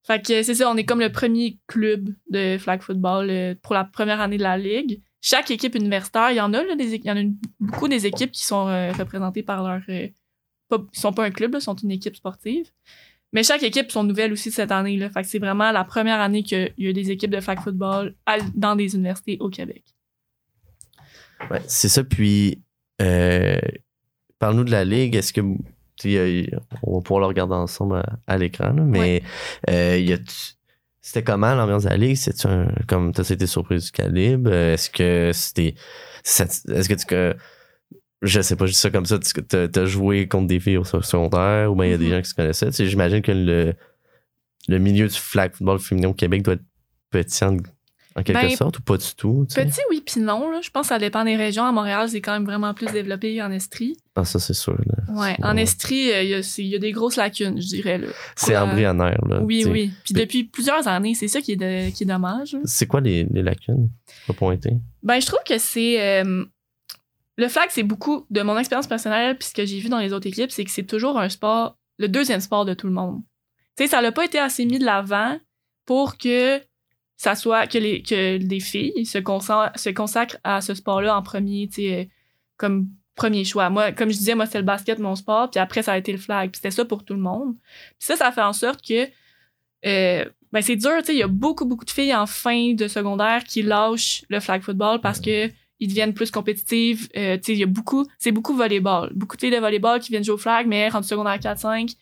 [0.03, 3.73] Fait que c'est ça, on est comme le premier club de flag football euh, pour
[3.73, 5.01] la première année de la ligue.
[5.21, 7.23] Chaque équipe universitaire, il y en a, là, il y en a
[7.59, 9.81] beaucoup des équipes qui sont représentées par leur.
[10.69, 12.69] pas, ils sont pas un club, là, sont une équipe sportive.
[13.35, 14.95] Mais chaque équipe sont nouvelles aussi cette année.
[14.95, 15.09] Là.
[15.09, 18.15] Fait que c'est vraiment la première année qu'il y a des équipes de flag football
[18.25, 19.83] à- dans des universités au Québec.
[21.51, 22.03] Ouais, c'est ça.
[22.05, 22.61] Puis,
[23.01, 23.59] euh,
[24.39, 25.15] parle-nous de la ligue.
[25.15, 25.41] Est-ce que.
[25.41, 29.21] on va pouvoir le regarder ensemble à, à l'écran, là, mais
[29.69, 30.17] euh, il y a.
[31.01, 32.15] C'était comment l'ambiance de la ligue?
[32.15, 34.49] C'est un, comme t'as été surprise du calibre?
[34.51, 35.75] Euh, Est-ce que c'était.
[36.23, 37.37] Est-ce que tu.
[38.21, 39.19] Je sais pas, je dis ça comme ça.
[39.19, 42.05] Tu t'as, t'as joué contre des filles au secondaire ou bien il y a des
[42.05, 42.11] Mhm.
[42.11, 42.67] gens qui se connaissaient.
[42.67, 43.73] Tu sais, j'imagine que le,
[44.67, 46.63] le milieu du flag football féminin au Québec doit être
[47.11, 47.57] petit en,
[48.17, 49.45] en quelque Ben, sorte ou pas du tout.
[49.47, 49.65] tu sais?
[49.65, 50.49] Petit, oui, puis non.
[50.49, 50.61] Là.
[50.63, 51.65] Je pense que ça dépend des régions.
[51.65, 53.97] À Montréal, c'est quand même vraiment plus développé en Estrie.
[54.15, 54.73] Ah, ça, c'est sûr.
[54.85, 55.13] là.
[55.13, 58.01] Ouais, en Estrie, euh, il y, a- y des grosses lacunes, je dirais.
[58.35, 59.19] C'est embryonnaire.
[59.27, 59.91] Là, Oui, oui.
[60.05, 62.55] Puis depuis plusieurs années, c'est ça qui est, de- qui est dommage.
[62.63, 63.89] C'est quoi les, les lacunes?
[64.25, 64.71] Pas pointer?
[65.03, 66.01] Ben, je trouve que c'est.
[66.01, 66.45] euh,
[67.37, 70.13] le flag, c'est beaucoup de mon expérience personnelle, puis ce que j'ai vu dans les
[70.13, 73.21] autres équipes, c'est que c'est toujours un sport, le deuxième sport de tout le monde.
[73.77, 75.37] Tu sais, ça n'a pas été assez mis de l'avant
[75.85, 76.61] pour que
[77.17, 77.67] ça soit.
[77.67, 81.81] que les, que les filles se, consa- se consacrent à ce sport-là en premier, tu
[81.81, 82.05] sais, euh,
[82.57, 83.69] comme premier choix.
[83.69, 86.11] Moi, comme je disais, moi, c'est le basket, mon sport, puis après, ça a été
[86.11, 86.51] le flag.
[86.51, 87.55] Puis c'était ça pour tout le monde.
[87.99, 89.07] Puis ça, ça fait en sorte que.
[89.85, 92.73] euh, ben c'est dur, tu sais, il y a beaucoup, beaucoup de filles en fin
[92.73, 95.49] de secondaire qui lâchent le flag football parce que
[95.85, 97.07] ils deviennent plus compétitifs.
[97.15, 99.11] Euh, il y a beaucoup, c'est beaucoup volleyball.
[99.13, 101.95] Beaucoup de filles de volleyball qui viennent jouer au flag, mais rendu secondaire 4-5,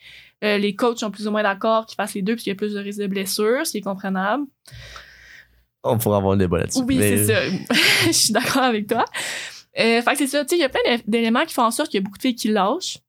[0.44, 2.56] euh, les coachs sont plus ou moins d'accord qu'ils fassent les deux, puis y a
[2.56, 4.46] plus de risques de blessures, ce qui est comprenable.
[5.84, 6.84] On pourra avoir le débat là-dessus.
[6.88, 7.42] Oui, c'est ça.
[8.06, 9.04] Je suis d'accord avec toi.
[9.80, 11.72] Euh, fait que c'est ça, tu sais, il y a plein d'éléments qui font en
[11.72, 13.00] sorte qu'il y a beaucoup de filles qui lâchent.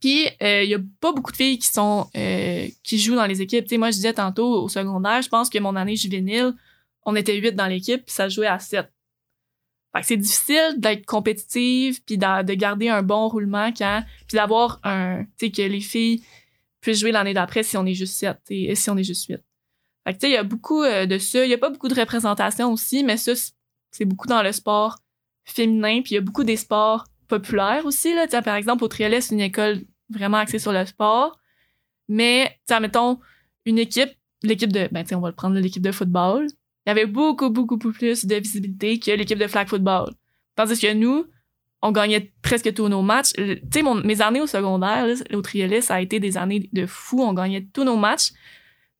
[0.00, 2.08] Puis euh, il euh, y a pas beaucoup de filles qui sont
[2.82, 3.70] qui jouent dans les équipes.
[3.72, 6.52] Moi je disais tantôt au secondaire, je pense que mon année juvénile,
[7.06, 8.86] on était 8 dans l'équipe, puis ça jouait à 7
[10.02, 15.46] c'est difficile d'être compétitive, puis de garder un bon roulement quand, puis d'avoir un, tu
[15.46, 16.22] sais, que les filles
[16.80, 19.40] puissent jouer l'année d'après si on est juste sept, et si on est juste huit.
[20.06, 21.44] Fait que, tu sais, il y a beaucoup euh, de ça.
[21.44, 24.98] Il y a pas beaucoup de représentation aussi, mais ça, c'est- beaucoup dans le sport
[25.44, 26.02] féminin.
[26.02, 28.14] Puis il y a beaucoup des sports populaires aussi.
[28.14, 28.26] Là.
[28.42, 29.80] Par exemple, au Triolet, c'est une école
[30.10, 31.38] vraiment axée sur le sport.
[32.08, 33.18] Mais, tu mettons,
[33.64, 34.10] une équipe,
[34.42, 36.48] l'équipe de, ben, tu on va le prendre, l'équipe de football,
[36.86, 40.12] il y avait beaucoup, beaucoup, plus de visibilité que l'équipe de flag football.
[40.56, 41.24] Tandis que nous,
[41.82, 43.32] on gagnait presque tous nos matchs.
[43.34, 46.86] Tu sais, mes années au secondaire, là, au Triolet, ça a été des années de
[46.86, 47.22] fou.
[47.22, 48.32] On gagnait tous nos matchs.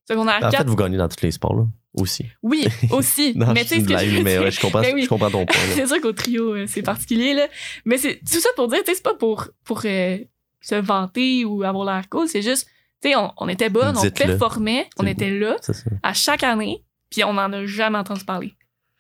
[0.09, 2.27] Secondaire En 4, fait, vous gagnez dans tous les sports, là, aussi.
[2.43, 3.33] oui, aussi.
[3.37, 5.03] Non, mais tu sais, ce que je mais ouais, je comprends, Ben oui.
[5.05, 5.57] je comprends ton point.
[5.75, 7.47] c'est sûr qu'au trio, euh, c'est particulier, là.
[7.87, 10.19] Mais c'est tout ça pour dire, tu sais, c'est pas pour, pour euh,
[10.61, 12.69] se vanter ou avoir l'air cool, c'est juste,
[13.03, 15.57] tu sais, on, on était bonnes, on performait, on était là
[16.03, 18.55] à chaque année, puis on n'en a jamais entendu parler.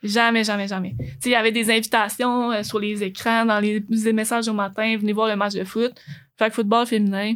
[0.04, 0.94] Jamais, jamais, jamais.
[1.24, 5.12] Il y avait des invitations euh, sur les écrans, dans les, messages au matin, venez
[5.12, 5.92] voir le match de foot.
[6.38, 7.34] Fait que football féminin,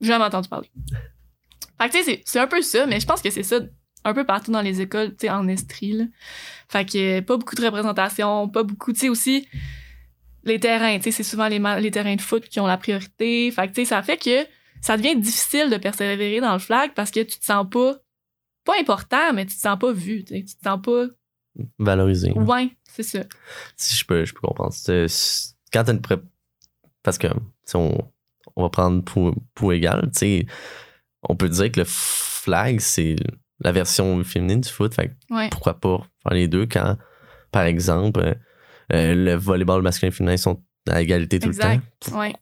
[0.00, 0.70] jamais entendu parler.
[1.78, 3.58] Fait que tu sais, c'est- un peu ça, mais je pense que c'est ça
[4.04, 6.08] un peu partout dans les écoles, tu sais, en Estrie.
[6.68, 9.46] Fait que euh, pas beaucoup de représentation, pas beaucoup, tu sais, aussi
[10.44, 13.50] les terrains, tu sais, c'est souvent les, les terrains de foot qui ont la priorité.
[13.50, 14.46] Fait que tu sais, ça fait que
[14.80, 17.96] ça devient difficile de persévérer dans le flag parce que tu te sens pas
[18.64, 21.06] pas important, mais tu te sens pas vu, tu te sens pas.
[21.78, 22.32] Valoriser.
[22.32, 23.20] Ouais, c'est ça.
[23.76, 24.72] Si je peux, je peux comprendre.
[25.72, 26.16] Quand t'as une pré...
[27.02, 27.26] Parce que
[27.64, 28.10] si on,
[28.56, 30.46] on va prendre pour, pour égal, tu sais,
[31.28, 33.16] on peut dire que le flag, c'est
[33.60, 34.94] la version féminine du foot.
[34.94, 35.48] Fait Ouais.
[35.50, 36.96] pourquoi pas faire les deux quand,
[37.50, 38.34] par exemple, euh,
[38.92, 41.82] euh, le volleyball masculin et féminin sont à égalité tout Exact.
[42.06, 42.18] le temps.
[42.18, 42.34] Ouais.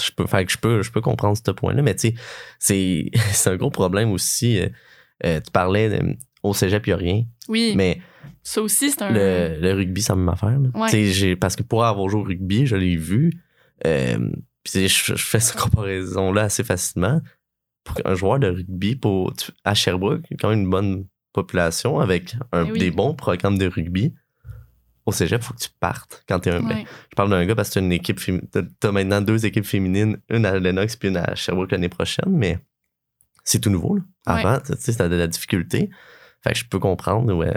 [0.00, 2.14] Je peux, fait que je peux, je peux comprendre ce point-là, mais tu sais,
[2.58, 4.58] c'est, c'est un gros problème aussi.
[4.60, 4.68] euh,
[5.24, 7.74] euh, tu parlais de- au cégep, il n'y a rien, Oui.
[7.76, 8.00] mais
[8.42, 9.10] Ça aussi, c'est un.
[9.12, 10.58] le, le rugby, c'est la même affaire.
[10.74, 10.88] Ouais.
[10.90, 13.32] Tu Parce que pour avoir joué au rugby, je l'ai vu.
[13.86, 14.18] euh,
[14.66, 17.20] je, je fais cette comparaison-là assez facilement.
[17.84, 20.70] Pour un joueur de rugby pour, tu- à Sherbrooke, il y a quand même une
[20.70, 22.78] bonne population avec un- Eh oui.
[22.78, 24.12] des bons programmes de rugby.
[25.06, 26.60] Au cégep, il faut que tu partes quand t'es un.
[26.60, 26.84] ben, Ouais.
[27.10, 28.20] je parle d'un gars parce que t'as une équipe
[28.80, 32.58] T'as maintenant deux équipes féminines, une à Lennox puis une à Sherbrooke l'année prochaine, mais
[33.44, 33.96] c'est tout nouveau.
[33.96, 34.02] Là.
[34.34, 34.40] Ouais.
[34.44, 35.90] Avant, tu sais, c'était de la difficulté.
[36.42, 37.52] Fait que je peux comprendre ouais,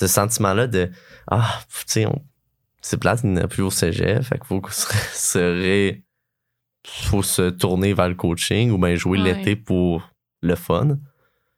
[0.00, 0.90] ce sentiment-là de
[1.30, 2.24] Ah, tu sais, on-
[2.82, 4.22] c'est plate, il n'y a plus au cégep.
[4.22, 6.04] Fait qu'il faut que se, ré-
[6.86, 9.34] faut se tourner vers le coaching ou bien jouer Ouais.
[9.34, 10.10] l'été pour
[10.42, 10.98] le fun.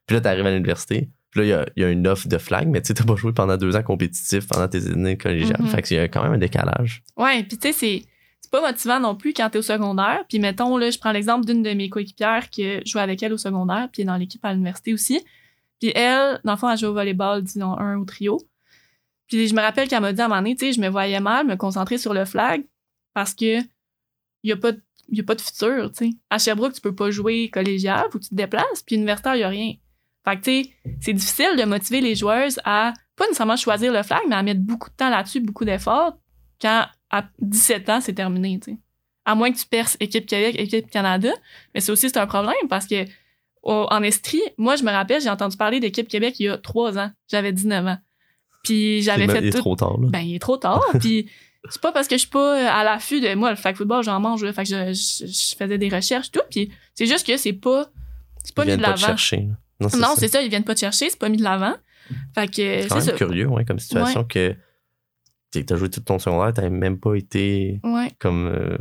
[0.07, 1.11] Puis là, t'arrives à l'université.
[1.31, 2.95] Puis là, il y a, il y a une offre de flag, mais tu sais,
[2.95, 5.61] t'as pas joué pendant deux ans compétitif pendant tes années collégiales.
[5.61, 5.69] Mhm.
[5.69, 7.03] Fait qu'il y a quand même un décalage.
[7.19, 8.03] Ouais, puis tu sais, c'est.
[8.49, 10.25] C'est pas motivant non plus quand t'es au secondaire.
[10.27, 13.37] Puis mettons, là, je prends l'exemple d'une de mes coéquipières qui jouait avec elle au
[13.37, 15.23] secondaire, puis dans l'équipe à l'université aussi.
[15.79, 18.41] Puis elle, dans le fond, elle joue au volleyball, disons, un au trio.
[19.27, 20.89] Puis je me rappelle qu'elle m'a dit à un moment donné, tu sais, je me
[20.89, 22.65] voyais mal me concentrer sur le flag
[23.13, 23.61] parce que
[24.45, 24.81] y a pas de,
[25.15, 26.11] a pas de futur, tu sais.
[26.31, 29.43] À Sherbrooke, tu peux pas jouer collégial, faut que tu te déplaces, puis universitaire, y
[29.43, 29.75] a rien.
[30.25, 34.03] Fait que, tu sais, c'est difficile de motiver les joueuses à pas nécessairement choisir le
[34.03, 36.17] flag, mais à mettre beaucoup de temps là-dessus, beaucoup d'efforts,
[36.63, 38.79] quand à 17 ans, c'est terminé, tu sais.
[39.25, 41.31] À moins que tu perces équipe Québec, équipe Canada,
[41.75, 43.05] mais c'est aussi c'est un problème parce que
[43.63, 46.57] au- en Estrie, moi, je me rappelle, j'ai entendu parler d'équipe Québec il y a
[46.59, 47.11] trois ans.
[47.31, 47.99] J'avais 19 ans.
[48.65, 49.59] Puis j'avais fait il est tout.
[49.59, 49.99] trop tard.
[50.01, 50.09] Là.
[50.11, 50.83] Ben, il est trop tard.
[51.01, 51.29] Puis
[51.69, 54.03] c'est pas parce que je suis pas euh, à l'affût de moi, le flag football,
[54.03, 54.43] j'en mange.
[54.45, 54.53] là.
[54.53, 56.41] Fait que je, je- je faisais des recherches, tout.
[56.51, 57.89] Puis c'est juste que c'est pas,
[58.45, 59.17] c'est pas Ils mis de viennent pas te l'avant.
[59.17, 59.49] chercher.
[59.81, 60.15] Non, ça.
[60.17, 61.75] c'est ça, ils viennent pas te chercher, c'est pas mis de l'avant.
[62.35, 63.13] Fait que C'est c'est quand même ça.
[63.13, 64.57] curieux, ouais, comme situation que
[65.53, 68.11] tu as joué tout ton secondaire, t'as même pas été Ouais.
[68.19, 68.47] comme.
[68.47, 68.77] euh,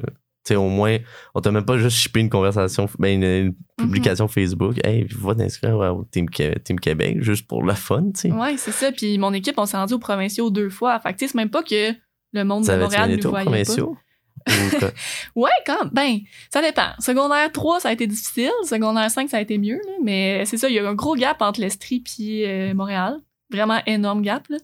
[0.45, 0.97] tu sais, au moins,
[1.35, 4.77] on t'a même pas juste shippé une conversation, ben, une, une publication Facebook.
[4.85, 6.29] Hey, va t'inscrire au Team,
[6.63, 8.31] Team Québec juste pour le fun, tu sais.
[8.31, 8.91] Ouais, c'est ça.
[8.93, 10.97] Puis mon équipe, on s'est rendu aux provinciaux deux fois.
[10.99, 11.91] Fait que tu sais, c'est même pas que
[12.33, 13.51] le monde Ça de Montréal nous voyait pas.
[13.51, 13.97] provinciaux?
[14.79, 14.91] Quoi?
[15.35, 16.19] Ouais, quand ben,
[16.53, 16.91] ça dépend.
[16.99, 18.51] Secondaire 3, ça a été difficile.
[18.63, 19.75] Secondaire 5, ça a été mieux.
[19.85, 19.91] là.
[20.01, 23.17] Mais c'est ça, il y a un gros gap entre l'Estrie et euh, Montréal.
[23.51, 24.47] Vraiment énorme gap.
[24.49, 24.57] Là.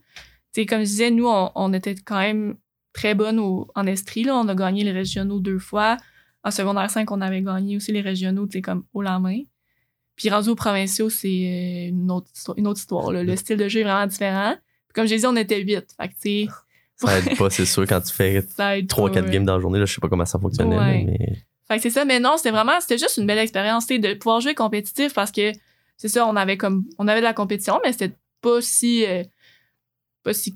[0.55, 2.55] Comme je disais, nous, on, on était quand même
[2.93, 4.23] très bonnes au- en Estrie.
[4.23, 4.35] Là.
[4.37, 5.97] On a gagné les régionaux deux fois.
[6.43, 9.39] En secondaire 5, on avait gagné aussi les régionaux, tu sais, comme haut la main.
[10.15, 13.11] Puis rendu aux provinciaux, c'est euh, une autre, histoire- une autre histoire.
[13.11, 13.23] là.
[13.23, 14.55] Le style de jeu est vraiment différent.
[14.87, 15.85] Puis comme j'ai dit, on était 8.
[15.99, 16.47] Fait que, tu sais,
[16.95, 19.59] Ça aide pas, c'est sûr, quand tu fais ça aide 3-4 pas, games dans la
[19.61, 21.03] journée, là, je sais pas comment ça fonctionnait, Ouais.
[21.05, 24.13] mais Fait que c'est ça, mais non, c'était vraiment, c'était juste une belle expérience, de
[24.13, 25.51] pouvoir jouer compétitif parce que
[25.97, 29.23] c'est ça, on avait comme, on avait de la compétition, mais c'était pas si, euh,
[30.23, 30.55] pas si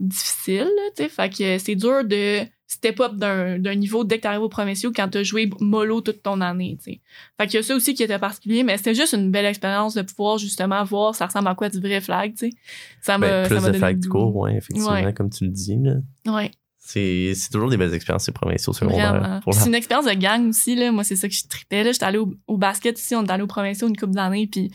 [0.00, 1.08] difficile, là, tu.
[1.08, 5.08] Fait que c'est dur de step up d'un, niveau dès que t'arrives au provinciaux quand
[5.08, 7.00] t'as joué mollo toute ton année, tu sais.
[7.38, 9.94] Fait qu'il y a ça aussi qui était particulier, mais c'était juste une belle expérience
[9.94, 12.56] de pouvoir justement voir ça ressemble à quoi du vrai flag, tu sais.
[13.00, 15.12] Ça m'a, ben, plus de flag du cours, ouais, effectivement, Ouais.
[15.12, 15.76] comme tu le dis.
[15.76, 15.94] Là.
[16.26, 16.50] Ouais.
[16.78, 19.40] C'est, toujours des belles expériences, ces provinciaux secondaires.
[19.42, 20.92] Puis la- C'est une expérience de gang aussi, là.
[20.92, 21.92] Moi, c'est ça que je tripais, là.
[21.92, 24.70] J'étais allée au, au basket ici, on est allé au provinciaux une couple d'années, puis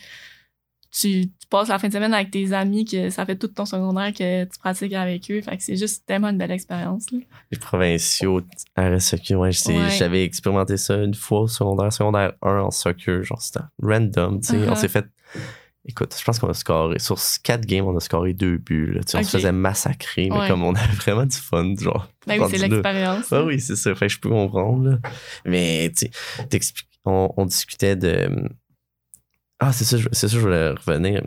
[0.91, 3.65] tu, tu passes la fin de semaine avec tes amis, que ça fait tout ton
[3.65, 5.41] secondaire que tu pratiques avec eux.
[5.41, 7.19] Fait que c'est juste tellement une belle expérience, là.
[7.51, 8.41] Les provinciaux,
[8.77, 9.89] RSEQ, ouais, c'est- Ouais.
[9.97, 14.47] j'avais expérimenté ça une fois au secondaire, secondaire 1 en soccer, genre c'était random, tu
[14.49, 14.75] sais, on Uh-huh.
[14.75, 15.05] s'est fait,
[15.85, 19.01] écoute, je pense qu'on a scoré, sur 4 games, on a scoré 2 buts, là,
[19.03, 20.47] tu sais, on se faisait massacrer, mais Ouais.
[20.47, 22.07] comme on avait vraiment du fun, genre.
[22.27, 23.31] Ben oui, c'est l'expérience.
[23.31, 23.45] Ah là.
[23.45, 24.97] oui, c'est ça, fait que je peux comprendre, là.
[25.45, 26.61] Mais, tu sais,
[27.05, 28.29] on, on discutait de...
[29.61, 31.21] Ah, c'est ça, je- c'est ça, je voulais revenir.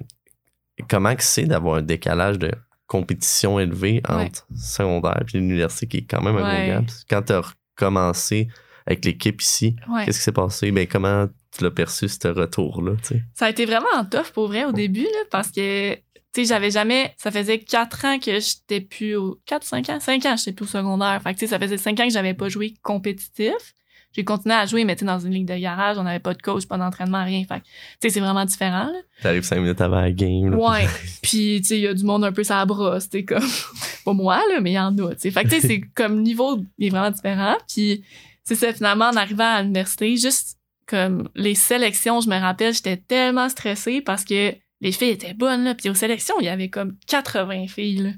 [0.90, 2.50] Comment c'est d'avoir un décalage de
[2.86, 4.14] compétition élevé Ouais.
[4.26, 6.68] entre secondaire et l'université, qui est quand même un Ouais.
[6.70, 6.90] gros gap?
[7.08, 7.42] Quand tu as
[7.78, 8.48] recommencé
[8.86, 10.04] avec l'équipe ici, Ouais.
[10.04, 10.70] qu'est-ce qui s'est passé?
[10.72, 12.92] Ben, comment tu l'as perçu, ce retour-là?
[13.34, 16.00] Ça a été vraiment tough pour vrai au début, là, parce que, tu
[16.34, 17.14] sais, j'avais jamais.
[17.16, 19.40] Ça faisait 4 ans que j'étais plus au.
[19.46, 20.00] 4 5 ans?
[20.00, 21.22] 5 ans, j'étais plus au secondaire.
[21.22, 23.74] Fait que, tu sais, ça faisait 5 ans que j'avais pas joué compétitif.
[24.14, 26.34] J'ai continué à jouer, mais tu sais, dans une ligue de garage, on n'avait pas
[26.34, 27.44] de coach, pas d'entraînement, rien.
[27.44, 27.62] Fait tu
[28.00, 28.88] sais, c'est vraiment différent.
[29.22, 30.50] T'arrives cinq minutes avant la game.
[30.50, 30.86] là, Ouais.
[31.22, 33.42] Puis, tu sais, il y a du monde un peu ça brosse, tu comme.
[34.04, 35.30] pas moi, là, mais il y en a, tu sais.
[35.30, 37.56] Fait que, tu sais, c'est comme niveau, il est vraiment différent.
[37.68, 38.04] Puis,
[38.44, 42.98] c'est ça, finalement, en arrivant à l'université, juste comme les sélections, je me rappelle, j'étais
[42.98, 45.74] tellement stressée parce que les filles étaient bonnes, là.
[45.74, 48.10] Puis, aux sélections, il y avait comme 80 filles, là.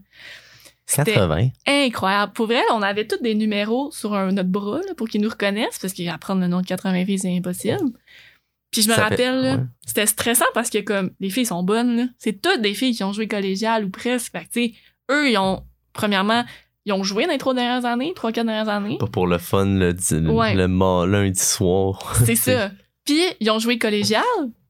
[0.87, 1.49] C'était 80.
[1.66, 2.32] incroyable.
[2.32, 5.28] Pour vrai, on avait tous des numéros sur un, notre bras là, pour qu'ils nous
[5.28, 7.91] reconnaissent, parce qu'apprendre le nom de 80 filles, c'est impossible.
[8.70, 9.64] Puis je me Ça rappelle, ouais.
[9.87, 12.05] c'était stressant parce que comme les filles sont bonnes, là.
[12.18, 14.32] c'est toutes des filles qui ont joué collégial ou presque.
[14.32, 15.62] Fait que, eux, ils ont,
[15.93, 16.45] premièrement,
[16.84, 18.99] ils ont joué dans les trois dernières années, trois, quatre dernières années.
[18.99, 19.95] Pas pour le fun, le,
[20.30, 20.55] Ouais.
[20.55, 22.14] le ma- lundi soir.
[22.24, 22.70] C'est ça.
[23.05, 24.22] Puis ils ont joué collégial,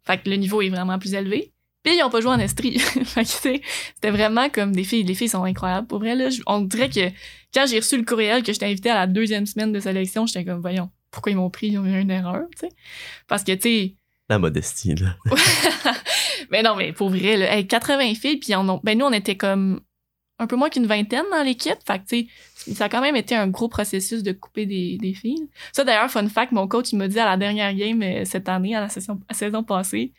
[0.06, 1.52] fait que le niveau est vraiment plus élevé.
[1.86, 2.78] Puis ils ont pas joué en estrie.
[2.80, 5.04] fait que, c'était vraiment comme des filles.
[5.04, 5.86] Les filles sont incroyables.
[5.86, 7.12] Pour vrai, là, on dirait que
[7.54, 10.44] quand j'ai reçu le courriel que j'étais invitée à la deuxième semaine de sélection, j'étais
[10.44, 12.72] comme, voyons, pourquoi ils m'ont pris, ils ont eu une erreur, tu sais.
[13.28, 13.94] Parce que, tu sais,
[14.28, 15.16] La modestie, là.
[16.50, 19.12] mais non, mais pour vrai, là, hey, 80 filles, puis en ont, ben nous, on
[19.12, 19.80] était comme
[20.40, 21.78] un peu moins qu'une vingtaine dans l'équipe.
[21.86, 22.26] Fait que, tu sais,
[22.74, 25.48] ça a quand même été un gros processus de couper des, des filles.
[25.72, 28.48] Ça, d'ailleurs, fun fact, mon coach, il m'a dit à la dernière game euh, cette
[28.48, 30.12] année, à la saison, à la saison passée,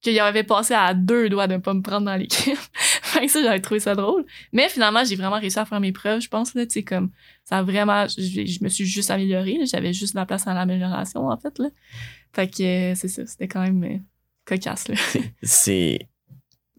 [0.00, 2.58] qu'il avait passé à deux doigts de pas me prendre dans l'équipe.
[2.74, 4.24] fait que ça, j'avais trouvé ça drôle.
[4.52, 7.10] Mais finalement, j'ai vraiment réussi à faire mes preuves, je pense, là, tu sais, comme,
[7.44, 9.58] ça a vraiment, je, je me suis juste améliorée.
[9.64, 11.68] J'avais juste la place à l'amélioration, en fait, là.
[12.34, 13.98] Fait que, euh, c'est ça, c'était quand même euh,
[14.44, 14.94] cocasse, là.
[15.42, 16.00] C'est.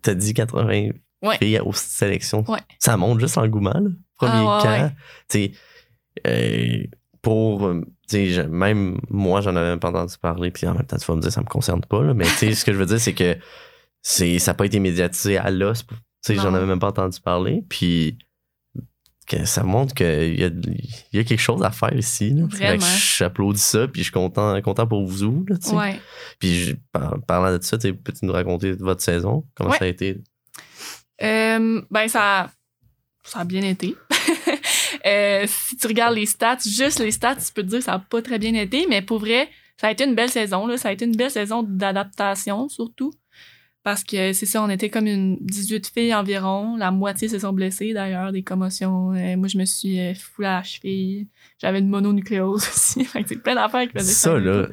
[0.01, 0.89] T'as dit 80
[1.21, 1.37] Ouais.
[1.39, 2.43] filles aux sélections.
[2.47, 2.59] Ouais.
[2.77, 3.89] Ça montre juste l'engouement, là.
[4.17, 4.93] Premier Ah, ouais, camp.
[5.33, 5.51] ouais.
[6.27, 6.83] Euh,
[7.21, 7.65] pour.
[7.67, 11.05] euh, je- même moi, j'en avais même pas entendu parler, puis en même temps, tu
[11.05, 12.13] vas me dire, ça me concerne pas, là.
[12.13, 13.35] Mais ce que je veux dire, c'est que
[14.01, 15.85] c'est, ça n'a pas été médiatisé à l'os.
[15.85, 18.17] Tu sais, j'en avais même pas entendu parler, puis.
[19.27, 20.51] Que ça montre qu'il y a,
[21.13, 22.35] y a quelque chose à faire ici.
[23.17, 25.43] J'applaudis ça, puis je suis content, content pour vous.
[25.49, 25.55] Là.
[25.73, 25.99] Ouais.
[26.37, 29.43] Puis je- par- parlant de ça, peux-tu nous raconter votre saison?
[29.55, 29.77] Comment Ouais.
[29.79, 30.21] ça a été?
[31.23, 32.51] Euh, ben, ça,
[33.23, 33.95] ça a bien été.
[35.05, 37.93] Euh, si tu regardes les stats, juste les stats, tu peux te dire que ça
[37.93, 40.65] a pas très bien été, mais pour vrai, ça a été une belle saison.
[40.65, 40.77] Là.
[40.77, 43.13] Ça a été une belle saison d'adaptation, surtout.
[43.83, 46.75] Parce que c'est ça, on était comme une 18 filles environ.
[46.75, 49.13] La moitié se sont blessées, d'ailleurs, des commotions.
[49.13, 51.27] Euh, moi, je me suis euh, foulée à la cheville.
[51.59, 53.05] J'avais une mononucléose aussi.
[53.05, 54.67] Fait que c'est plein d'affaires qui faisaient Ça, allait là,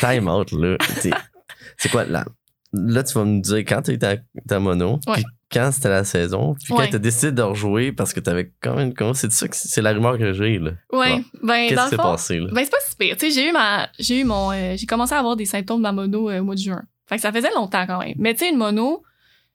[0.00, 0.76] time out, là.
[1.76, 2.24] C'est quoi, là?
[2.72, 4.16] Là, tu vas me dire quand tu ta,
[4.48, 5.14] ta mono, Ouais.
[5.14, 8.30] puis quand c'était la saison, puis quand tu as décidé de rejouer parce que tu
[8.30, 8.94] avais quand même.
[8.94, 10.72] comment- C'est ça que c'est la rumeur que j'ai, là.
[10.92, 12.48] Ouais, ben, Qu'est-ce qui s'est passé, là?
[12.52, 13.16] Ben, c'est pas si pire.
[13.16, 15.78] Tu sais, j'ai eu ma, j'ai eu mon, euh, j'ai commencé à avoir des symptômes
[15.78, 16.82] de ma mono euh, au mois de juin.
[17.08, 18.14] Fait que ça faisait longtemps quand même.
[18.18, 19.02] Mais tu sais, une mono,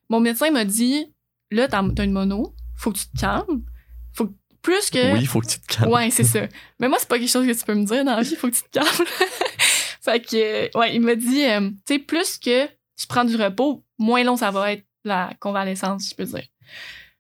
[0.09, 1.05] mon médecin m'a dit,
[1.51, 3.63] là, t'as une mono, faut que tu te calmes.
[4.11, 5.13] Faut que- plus que.
[5.13, 5.91] Oui, il faut que tu te calmes.
[5.93, 6.41] Ouais, c'est ça.
[6.81, 8.49] Mais moi, c'est pas quelque chose que tu peux me dire dans la vie, faut
[8.49, 8.87] que tu te calmes.
[10.01, 12.65] fait que, euh, ouais, il m'a dit, euh, tu sais, plus que
[12.97, 16.47] tu prends du repos, moins long ça va être la convalescence, je peux dire.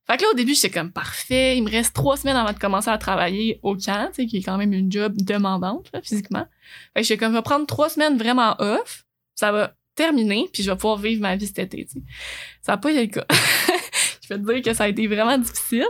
[0.07, 1.57] Fait que là, au début, j'étais comme parfait.
[1.57, 4.37] Il me reste trois semaines avant de commencer à travailler au camp, tu sais, qui
[4.37, 6.45] est quand même une job demandante, là, physiquement.
[6.93, 9.05] Fait que j'étais comme, je vais prendre trois semaines vraiment off.
[9.33, 12.05] Ça va terminer, puis je vais pouvoir vivre ma vie cet été, tu sais.
[12.61, 13.25] Ça n'a pas été le cas.
[14.21, 15.85] je peux te dire que ça a été vraiment difficile.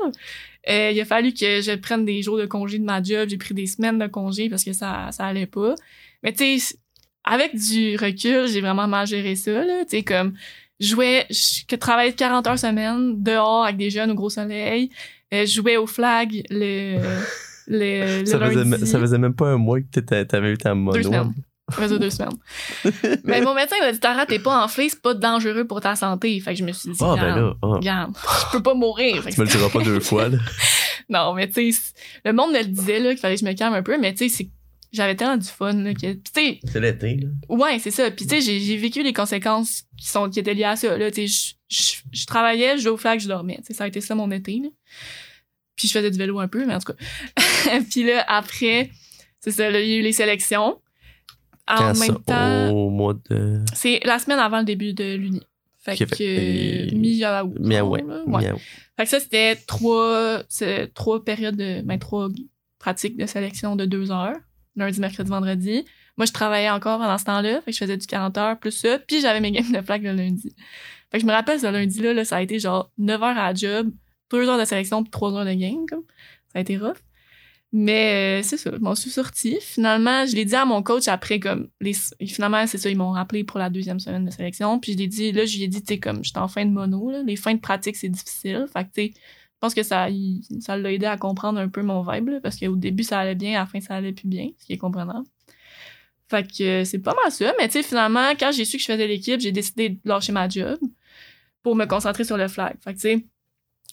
[0.70, 3.30] Euh, il a fallu que je prenne des jours de congé de ma job.
[3.30, 5.76] J'ai pris des semaines de congé parce que ça, ça allait pas.
[6.24, 6.78] Mais tu sais,
[7.26, 9.84] avec du recul, j'ai vraiment mal géré ça, là.
[9.84, 10.34] Tu sais, comme,
[10.80, 14.90] jouais, je travaillais 40 heures semaine dehors avec des jeunes au gros soleil.
[15.34, 16.98] Euh, je jouais au flag le,
[17.68, 18.88] le, le Ça faisait, lundi.
[18.88, 20.98] ça faisait même pas un mois que t'avais eu ta mono.
[20.98, 21.34] Deux semaines.
[21.72, 22.38] Ça faisait deux semaines.
[23.24, 26.40] Mais mon médecin m'a dit, Tara, t'es pas enflé, c'est pas dangereux pour ta santé.
[26.40, 28.14] Fait que je me suis dit, Ah, ben là, ah, regarde,
[28.46, 29.24] je peux pas mourir.
[29.28, 30.38] Tu me le diras pas deux fois, là.
[31.10, 31.80] non, mais tu sais,
[32.24, 34.14] le monde me le disait, là, qu'il fallait que je me calme un peu, mais
[34.14, 34.50] tu sais, c'est-
[34.96, 37.28] j'avais tellement du fun, là, que, C'est l'été, là.
[37.50, 38.10] ouais, c'est ça.
[38.12, 40.98] Puis, tu sais, j'ai, j'ai vécu les conséquences qui sont, qui étaient liées à ça,
[40.98, 41.12] là.
[41.12, 41.56] Tu sais,
[42.12, 43.58] je, travaillais, je jouais au flag, je dormais.
[43.58, 44.70] Tu sais, ça a été ça mon été, là.
[45.76, 47.80] Puis, je faisais du vélo un peu, mais en tout cas.
[47.92, 48.90] puis là, après,
[49.40, 50.80] c'est ça, là, il y a eu les sélections.
[51.68, 53.60] En Quand même temps, au mois de.
[53.74, 55.42] c'est la semaine avant le début de l'Uni.
[55.80, 57.56] Fait que, fait- et- mi-août.
[57.60, 58.54] Miaou, ouais.
[58.98, 62.30] Fait que ça, c'était trois, c'est trois périodes de, ben, trois
[62.80, 64.38] pratiques de sélection de deux heures.
[64.76, 65.86] Lundi, mercredi, vendredi.
[66.18, 67.62] Moi, je travaillais encore pendant ce temps-là.
[67.62, 69.00] Fait que je faisais du 40 heures plus ça.
[69.00, 70.56] Puis j'avais mes games de flag le lundi.
[71.12, 73.54] Fait que je me rappelle, ce lundi-là, là, ça a été genre 9 heures à
[73.54, 73.92] job,
[74.32, 76.04] 2 heures de sélection puis 3 heures de game, comme.
[76.52, 76.98] Ça a été rough.
[77.78, 79.58] Mais euh, c'est ça, je m'en suis sortie.
[79.60, 81.94] Finalement, je l'ai dit à mon coach après, comme, les,
[82.26, 84.80] finalement, c'est ça, ils m'ont rappelé pour la deuxième semaine de sélection.
[84.80, 86.72] Puis je l'ai dit, là, je lui ai dit, tu comme, j'étais en fin de
[86.72, 88.66] mono, là, les fins de pratique, c'est difficile.
[88.72, 89.20] Fait que, tu
[89.66, 90.08] pense que ça
[90.60, 93.56] ça l'a aidé à comprendre un peu mon vibe, parce qu'au début, ça allait bien,
[93.60, 95.26] à la fin, ça allait plus bien, ce qui est comprenable.
[96.30, 97.54] Fait que euh, c'est pas mal ça.
[97.60, 100.32] Mais tu sais, finalement, quand j'ai su que je faisais l'équipe, j'ai décidé de lâcher
[100.32, 100.78] ma job
[101.64, 102.76] pour me concentrer sur le flag.
[102.84, 103.26] Fait que, tu sais,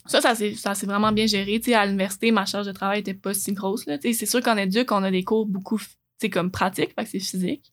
[0.06, 1.60] ça, ça s'est vraiment bien géré.
[1.60, 3.84] Tu sais, à l'université, ma charge de travail était pas si grosse.
[3.84, 5.86] Tu sais, C'est sûr qu'en éduc, on a des cours beaucoup tu
[6.20, 7.72] sais, comme pratiques, fait que c'est physique.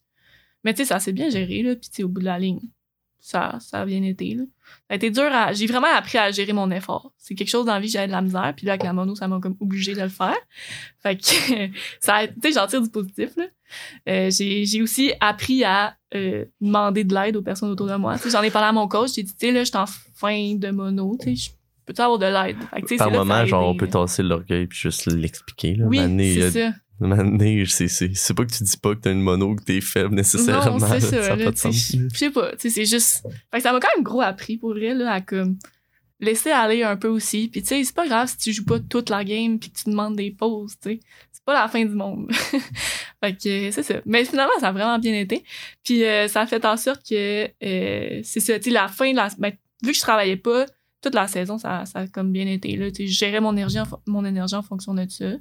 [0.64, 1.64] Mais tu sais, ça s'est bien géré.
[1.64, 1.76] Là.
[1.76, 2.62] Puis tu sais, au bout de la ligne,
[3.20, 4.34] ça, ça a bien été.
[4.36, 4.44] Là.
[4.88, 5.54] Ça a été dur à.
[5.54, 7.12] J'ai vraiment appris à gérer mon effort.
[7.18, 8.54] C'est quelque chose dans la vie, j'avais de la misère.
[8.56, 10.38] Puis là, avec la mono, ça m'a comme obligé de le faire.
[11.04, 11.24] Fait que
[12.00, 13.32] ça a- sais, j'en tire du positif.
[13.38, 13.46] Là.
[14.08, 18.16] Euh, j'ai, j'ai aussi appris à euh, demander de l'aide aux personnes autour de moi.
[18.32, 20.56] J'en ai parlé à mon coach, j'ai dit, tu sais, là, je suis en fin
[20.56, 21.50] de mono, tu sais, je
[21.86, 22.58] peux-tu avoir de l'aide?
[22.98, 25.76] Par moment, genre, on peut tasser l'orgueil puis juste l'expliquer.
[25.76, 25.86] Là.
[25.88, 25.98] Oui,
[26.36, 26.74] c'est ça.
[27.68, 30.78] C'est, pas que tu dis pas que t'as une mono, que t'es faible nécessairement.
[30.80, 31.34] Non, là, ça.
[31.34, 31.72] a là, pas.
[31.72, 33.24] Je sais pas, tu sais, c'est juste...
[33.52, 35.58] Fait que ça m'a quand même gros appris, pour vrai, là, à comme
[36.20, 37.48] laisser aller un peu aussi.
[37.48, 39.80] Puis tu sais, c'est pas grave si tu joues pas toute la game puis que
[39.80, 41.00] tu demandes des pauses, tu sais.
[41.32, 42.30] C'est pas la fin du monde.
[43.24, 43.96] Fait que c'est ça.
[44.06, 45.44] Mais finalement, ça a vraiment bien été.
[45.84, 49.12] Puis euh, ça a fait en sorte que euh, c'est ça, tu sais, la fin
[49.12, 49.30] de la.
[49.38, 50.66] Ben, vu que je travaillais pas,
[51.02, 52.76] toute la saison, ça, ça a comme bien été.
[52.76, 55.32] Là, tu sais, je gérais mon énergie, en, mon énergie en fonction de ça.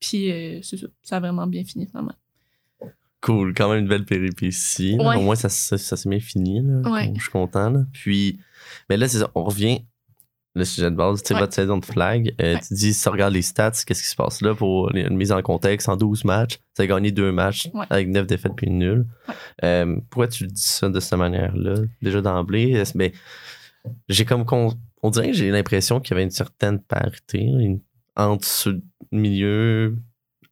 [0.00, 0.86] Puis euh, c'est ça.
[1.02, 2.14] Ça a vraiment bien fini finalement.
[3.22, 4.96] Cool, quand même une belle péripétie.
[5.00, 5.16] Ouais.
[5.16, 6.60] Au moins, ça, ça, ça s'est bien fini.
[6.62, 6.88] Là.
[6.90, 7.12] Ouais.
[7.16, 7.70] Je suis content.
[7.70, 7.84] Là.
[7.92, 8.38] Puis,
[8.88, 9.80] mais là, c'est ça, on revient.
[10.54, 11.40] Le sujet de base, c'est Ouais.
[11.40, 12.34] votre saison de flag.
[12.40, 12.60] Euh, Ouais.
[12.66, 15.32] Tu dis, si tu regardes les stats, qu'est-ce qui se passe là pour une mise
[15.32, 15.88] en contexte?
[15.88, 16.58] En 12 matchs?
[16.74, 17.84] Tu as gagné deux matchs Ouais.
[17.90, 19.06] avec 9 défaites puis une nulle.
[19.64, 21.74] Euh, pourquoi tu dis ça de cette manière-là?
[22.00, 23.12] Déjà d'emblée, mais
[24.08, 24.44] j'ai comme.
[24.44, 27.80] con- On dirait que j'ai l'impression qu'il y avait une certaine parité une-
[28.16, 28.70] entre ce
[29.12, 29.96] milieu,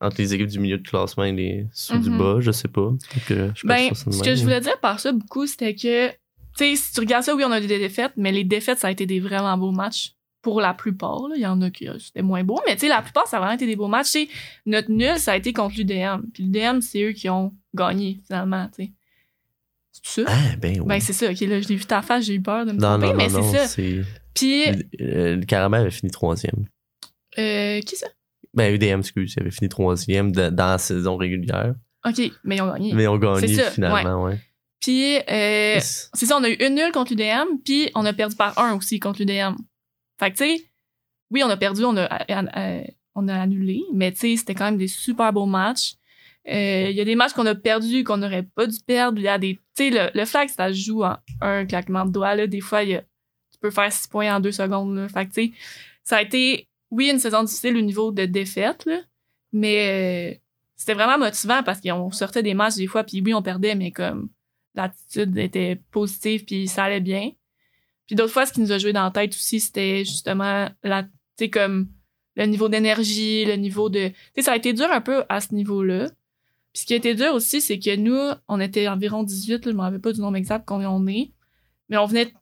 [0.00, 2.18] entre les équipes du milieu de classement et les ceux du Mhm.
[2.18, 2.82] bas, je sais pas.
[2.82, 6.08] Donc, euh, je Ben, ça ce que je voulais dire par ça beaucoup, c'était que,
[6.10, 6.14] tu
[6.56, 8.88] sais, si tu regardes ça, oui, on a eu des défaites, mais les défaites, ça
[8.88, 10.12] a été des vraiment beaux matchs.
[10.42, 11.36] Pour la plupart, là.
[11.36, 13.38] il y en a qui euh, c'était moins beau, mais tu sais, la plupart, ça
[13.38, 14.12] a vraiment été des beaux matchs.
[14.12, 14.28] Tu sais,
[14.66, 16.20] notre nul, ça a été contre l'UDM.
[16.34, 18.92] Puis l'UDM, c'est eux qui ont gagné, finalement, tu sais.
[20.02, 20.30] C'est ça?
[20.30, 20.86] Ah, ben oui.
[20.86, 21.30] Ben, c'est ça.
[21.30, 23.14] OK, là, je l'ai vu ta face, j'ai eu peur de me non, tromper, non,
[23.14, 23.74] mais c'est ça.
[24.34, 24.64] Puis,
[25.00, 26.66] Euh, le Caramel avait fini troisième.
[27.38, 28.06] Euh, qui ça?
[28.52, 31.74] Ben, UDM, excuse, il avait fini troisième dans la saison régulière.
[32.06, 32.92] OK, mais ils ont gagné.
[32.92, 34.38] Mais on gagné C'est ça, finalement, ouais.
[34.80, 38.36] Puis, euh, c'est ça, on a eu une nulle contre l'UDM, puis on a perdu
[38.36, 39.54] par un aussi contre l'UDM.
[40.20, 40.64] Fait que, tu sais,
[41.30, 42.82] oui, on a perdu, on a, euh,
[43.14, 45.94] on a annulé, mais tu sais, c'était quand même des super beaux matchs.
[46.46, 49.18] Euh, Il y a des matchs qu'on a perdus, qu'on n'aurait pas dû perdre.
[49.18, 49.54] Il y a des.
[49.74, 52.34] Tu sais, le, le flag, ça se joue en un claquement de doigts.
[52.34, 52.46] Là.
[52.46, 54.94] Des fois, y a- tu peux faire six points en deux secondes.
[54.94, 55.08] Là.
[55.08, 55.52] Fait que, tu sais,
[56.02, 58.88] ça a été, oui, une saison difficile au niveau de défaite,
[59.52, 60.38] mais euh,
[60.76, 63.90] c'était vraiment motivant parce qu'on sortait des matchs des fois, puis oui, on perdait, mais
[63.90, 64.30] comme
[64.74, 67.30] l'attitude était positive, puis ça allait bien.
[68.06, 71.06] Puis d'autres fois, ce qui nous a joué dans la tête aussi, c'était justement la,
[71.52, 71.88] comme
[72.36, 74.10] le niveau d'énergie, le niveau de.
[74.34, 76.08] Tu ça a été dur un peu à ce niveau-là.
[76.72, 78.18] Puis ce qui a été dur aussi, c'est que nous,
[78.48, 81.32] on était environ 18, là, je me rappelle pas du nombre exact combien on est,
[81.88, 82.32] mais on venait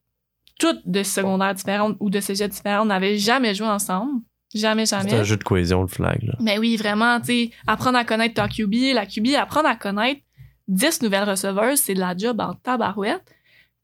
[0.58, 2.82] toutes de secondaires différentes ou de cégep différents.
[2.82, 4.22] On n'avait jamais joué ensemble.
[4.54, 5.10] Jamais, jamais.
[5.10, 6.22] C'est un jeu de cohésion, le flag.
[6.22, 6.34] Là.
[6.40, 10.20] Mais oui, vraiment, tu sais, apprendre à connaître ta QB, la QB, apprendre à connaître
[10.68, 13.24] 10 nouvelles receveuses, c'est de la job en tabarouette.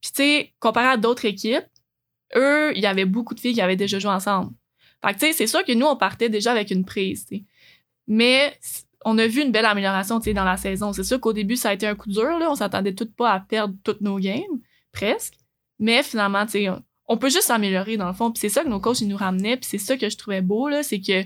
[0.01, 1.67] Puis, tu sais, comparé à d'autres équipes,
[2.37, 4.53] eux, il y avait beaucoup de filles qui avaient déjà joué ensemble.
[5.05, 7.27] Fait que, tu sais, c'est sûr que nous, on partait déjà avec une prise.
[8.07, 8.59] Mais
[9.05, 10.93] on a vu une belle amélioration, tu sais, dans la saison.
[10.93, 12.51] C'est sûr qu'au début, ça a été un coup dur, là.
[12.51, 14.43] On s'attendait toutes pas à perdre toutes nos games,
[14.93, 15.35] presque.
[15.79, 16.69] Mais finalement, tu sais,
[17.09, 18.31] on- peut juste s'améliorer, dans le fond.
[18.31, 19.57] Puis c'est ça que nos coachs, ils nous ramenaient.
[19.57, 21.25] Puis c'est ça que je trouvais beau, là, c'est que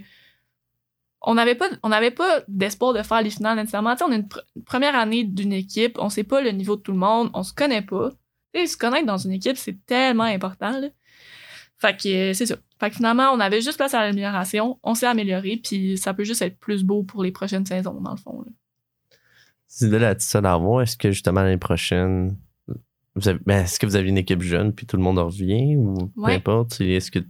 [1.25, 1.69] on n'avait pas
[2.17, 3.93] pas d'espoir de faire les finales nécessairement.
[3.93, 6.51] Tu sais, on est une, pr- une première année d'une équipe, on sait pas le
[6.51, 8.11] niveau de tout le monde, on se connaît pas.
[8.53, 10.81] Tu sais, se connaître dans une équipe, c'est tellement important.
[10.81, 10.89] Là.
[11.79, 12.57] Fait que euh, c'est ça.
[12.81, 16.25] Fait que finalement, on avait juste place à l'amélioration, on s'est amélioré, puis ça peut
[16.25, 18.43] juste être plus beau pour les prochaines saisons, dans le fond.
[18.45, 18.51] là.
[19.69, 20.83] C'est de la ça d'avoir.
[20.83, 22.37] Est-ce que justement l'année prochaine,
[23.17, 26.11] ben, est-ce que vous avez une équipe jeune puis tout le monde en revient ou
[26.17, 26.81] peu importe?
[26.81, 27.21] Est-ce que.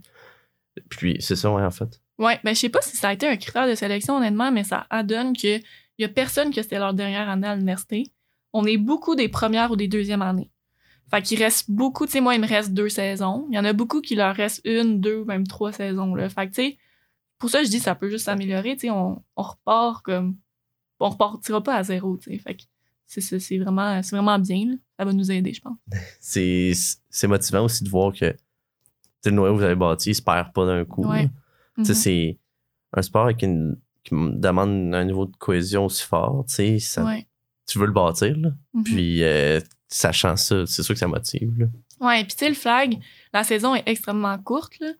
[0.89, 2.01] Puis c'est ça, ouais, en fait.
[2.19, 4.63] Ouais, ben je sais pas si ça a été un critère de sélection, honnêtement, mais
[4.63, 5.59] ça adonne que
[5.99, 8.11] y a personne que c'était leur dernière année à l'université.
[8.53, 10.51] On est beaucoup des premières ou des deuxièmes années.
[11.09, 13.47] Fait qu'il reste beaucoup, tu sais, moi, il me reste deux saisons.
[13.51, 16.29] Il y en a beaucoup qui leur reste une, deux, même trois saisons, là.
[16.29, 16.77] Fait que, tu sais,
[17.37, 20.37] pour ça, je dis, ça peut juste s'améliorer, tu sais, on, on repart comme.
[20.99, 22.37] On repartira pas à zéro, tu sais.
[22.39, 22.63] Fait que
[23.21, 24.75] c'est vraiment, vraiment bien, là.
[24.97, 25.77] Ça va nous aider, je pense.
[27.09, 28.35] C'est, motivant aussi de voir que
[29.25, 31.05] le noyau que vous avez bâti, il se perd pas d'un coup.
[31.07, 31.29] Ouais.
[31.77, 31.85] Mhm.
[31.85, 32.37] c'est
[32.95, 33.47] un sport qui
[34.11, 36.45] demande un niveau de cohésion aussi fort.
[36.47, 37.25] Tu sais, ça- Ouais.
[37.65, 38.49] tu veux le bâtir, là.
[38.73, 38.83] Mhm.
[38.83, 41.65] Puis, euh, sachant ça, c'est sûr que ça motive, là.
[41.99, 42.99] Ouais, puis tu sais, le flag,
[43.33, 44.91] la saison est extrêmement courte, là.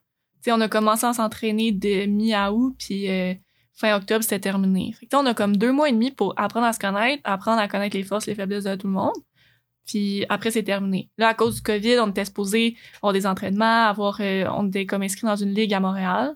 [0.48, 3.34] On a commencé à s'entraîner de mi-août, puis euh,
[3.74, 4.94] fin octobre, c'était terminé.
[4.98, 7.60] Fait que on a comme deux mois et demi pour apprendre à se connaître, apprendre
[7.60, 9.14] à connaître les forces, les faiblesses de tout le monde.
[9.86, 11.10] Puis après, c'est terminé.
[11.18, 14.86] Là, à cause du COVID, on était supposé avoir des entraînements, avoir, euh, on était
[14.86, 16.34] comme inscrit dans une ligue à Montréal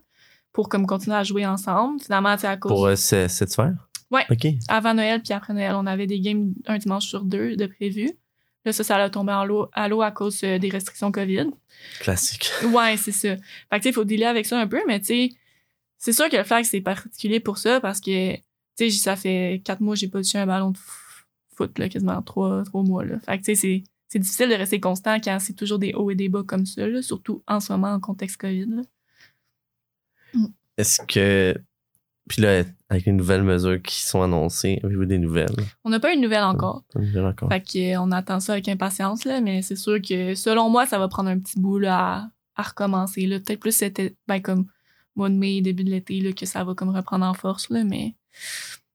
[0.52, 2.00] pour comme continuer à jouer ensemble.
[2.02, 3.88] Finalement, sais, à cause Pour euh, ce- cette sphère?
[4.10, 4.24] Ouais.
[4.30, 4.46] OK.
[4.68, 8.10] avant Noël puis après Noël, on avait des games un dimanche sur deux de prévu.
[8.64, 11.50] Là, ça, ça a tombé en l'eau, à l'eau à cause euh, des restrictions COVID.
[12.00, 12.50] Classique.
[12.72, 13.36] Ouais, c'est ça.
[13.36, 13.36] Fait
[13.70, 15.28] que, tu sais, il faut dealer avec ça un peu, mais tu sais,
[15.98, 18.42] c'est sûr que le flag, c'est particulier pour ça parce que, tu
[18.76, 20.78] sais, ça fait quatre mois que j'ai pas touché un ballon de
[21.54, 23.18] foot, là, quasiment trois, trois mois, là.
[23.18, 26.14] Fait que, tu sais, c'est, difficile de rester constant quand c'est toujours des hauts et
[26.14, 28.82] des bas comme ça, là, surtout en ce moment en contexte COVID, là.
[30.76, 31.60] Est-ce que.
[32.28, 35.56] Puis là, avec les nouvelles mesures qui sont annoncées, avez-vous des nouvelles?
[35.82, 36.84] On n'a pas eu de nouvelles encore.
[36.92, 37.48] Pas de nouvelles encore.
[37.48, 40.86] Fait que, euh, on attend ça avec impatience, là, mais c'est sûr que selon moi,
[40.86, 43.26] ça va prendre un petit bout là, à, à recommencer.
[43.26, 44.66] Peut-être plus c'était ben, comme
[45.18, 47.84] mois de mai, début de l'été, là, que ça va comme reprendre en force, là,
[47.84, 48.14] mais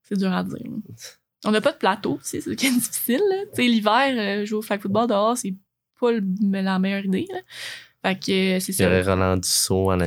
[0.03, 0.57] c'est dur à dire.
[0.63, 0.93] là.
[1.45, 3.21] On n'a pas de plateau, c'est ça qui est difficile.
[3.57, 5.53] l'hiver, euh, jouer au flag football dehors, c'est
[5.99, 7.27] pas le- la meilleure idée.
[7.31, 7.39] là.
[8.05, 9.13] Fait que euh, c'est Il y aurait ça.
[9.13, 9.97] Roland Dussault à,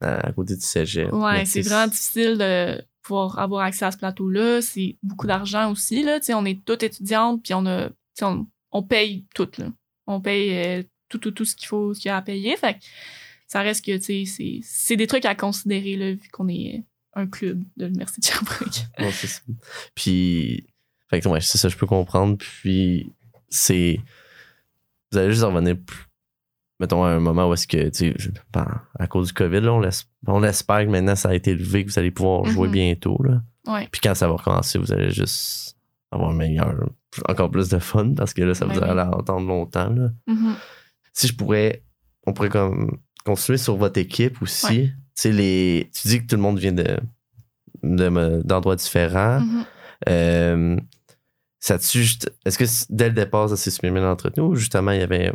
[0.00, 1.10] à côté du cégep.
[1.12, 4.60] Ouais, c'est vraiment difficile de pouvoir avoir accès à ce plateau-là.
[4.60, 6.02] C'est beaucoup d'argent aussi.
[6.02, 6.18] Là.
[6.34, 7.88] On est toutes étudiantes, puis on a.
[8.22, 9.48] On, on paye tout.
[9.58, 9.66] Là.
[10.06, 12.56] On paye euh, tout, tout, tout ce qu'il faut, ce qu'il y a à payer.
[12.58, 12.78] Fait que
[13.46, 16.84] ça reste que, tu sais, c'est- des trucs à considérer, là, vu qu'on est
[17.14, 18.86] un club de l'Université de Sherbrooke.
[19.12, 19.40] C'est ça.
[19.94, 20.66] Puis,
[21.08, 22.36] fait que, ouais, c'est ça, je peux comprendre.
[22.36, 23.12] Puis,
[23.48, 23.98] c'est.
[25.12, 26.04] Vous allez juste en revenir, plus-
[26.80, 28.14] mettons, à un moment où est-ce que, tu sais,
[28.52, 31.52] ben, à cause du COVID, là, on, laisse- on espère que maintenant ça a été
[31.52, 32.72] élevé, que vous allez pouvoir jouer Mhm.
[32.74, 33.42] bientôt, là.
[33.66, 33.88] Ouais.
[33.90, 35.76] Puis quand ça va recommencer, vous allez juste
[36.10, 36.90] avoir meilleur,
[37.28, 40.10] encore plus de fun, parce que là, ça vous Ben allez entendre longtemps, là.
[40.26, 40.54] Mhm.
[41.14, 41.82] Si je pourrais,
[42.26, 44.66] on pourrait comme continuer sur votre équipe aussi.
[44.66, 44.86] Ouais.
[45.14, 46.96] Tu sais, les, tu dis que tout le monde vient de,
[47.82, 49.40] de- d'endroits différents.
[49.40, 49.64] Mhm.
[50.08, 50.76] Euh,
[51.60, 55.00] ça juste- est-ce que dès le départ, ça s'est super bien entretenu ou justement, il
[55.00, 55.32] y avait.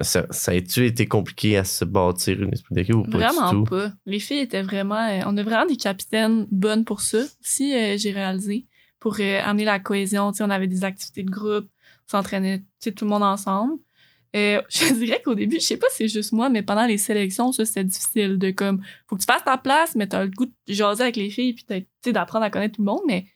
[0.00, 3.56] Ça, ça a-tu été compliqué à se bâtir une esprit d'équipe ou pas Vraiment du
[3.56, 3.64] tout?
[3.64, 3.90] pas.
[4.04, 4.96] Les filles étaient vraiment.
[5.08, 7.18] euh, on a vraiment des capitaines bonnes pour ça.
[7.40, 8.66] Si j'ai réalisé,
[9.00, 10.32] pour euh, amener la cohésion.
[10.40, 11.66] On avait des activités de groupe,
[12.06, 13.74] on s'entraînait tout le monde ensemble.
[14.36, 16.98] Euh, je dirais qu'au début, je sais pas si c'est juste moi, mais pendant les
[16.98, 20.30] sélections, ça c'était difficile de comme faut que tu fasses ta place, mais t'as le
[20.30, 23.26] goût de jaser avec les filles puis t'as- d'apprendre à connaître tout le monde, mais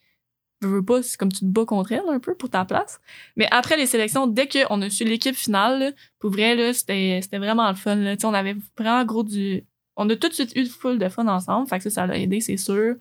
[0.63, 3.01] je veux pas, c'est comme tu te bats contre elles un peu pour ta place.
[3.37, 7.75] Mais après les sélections, dès qu'on a su l'équipe finale, pour vrai, c'était, vraiment le
[7.75, 7.99] fun.
[8.23, 9.65] On avait vraiment gros du.
[9.97, 11.69] On a tout de suite eu full de fun ensemble.
[11.69, 12.95] Fait que ça, ça l'a aidé, c'est sûr.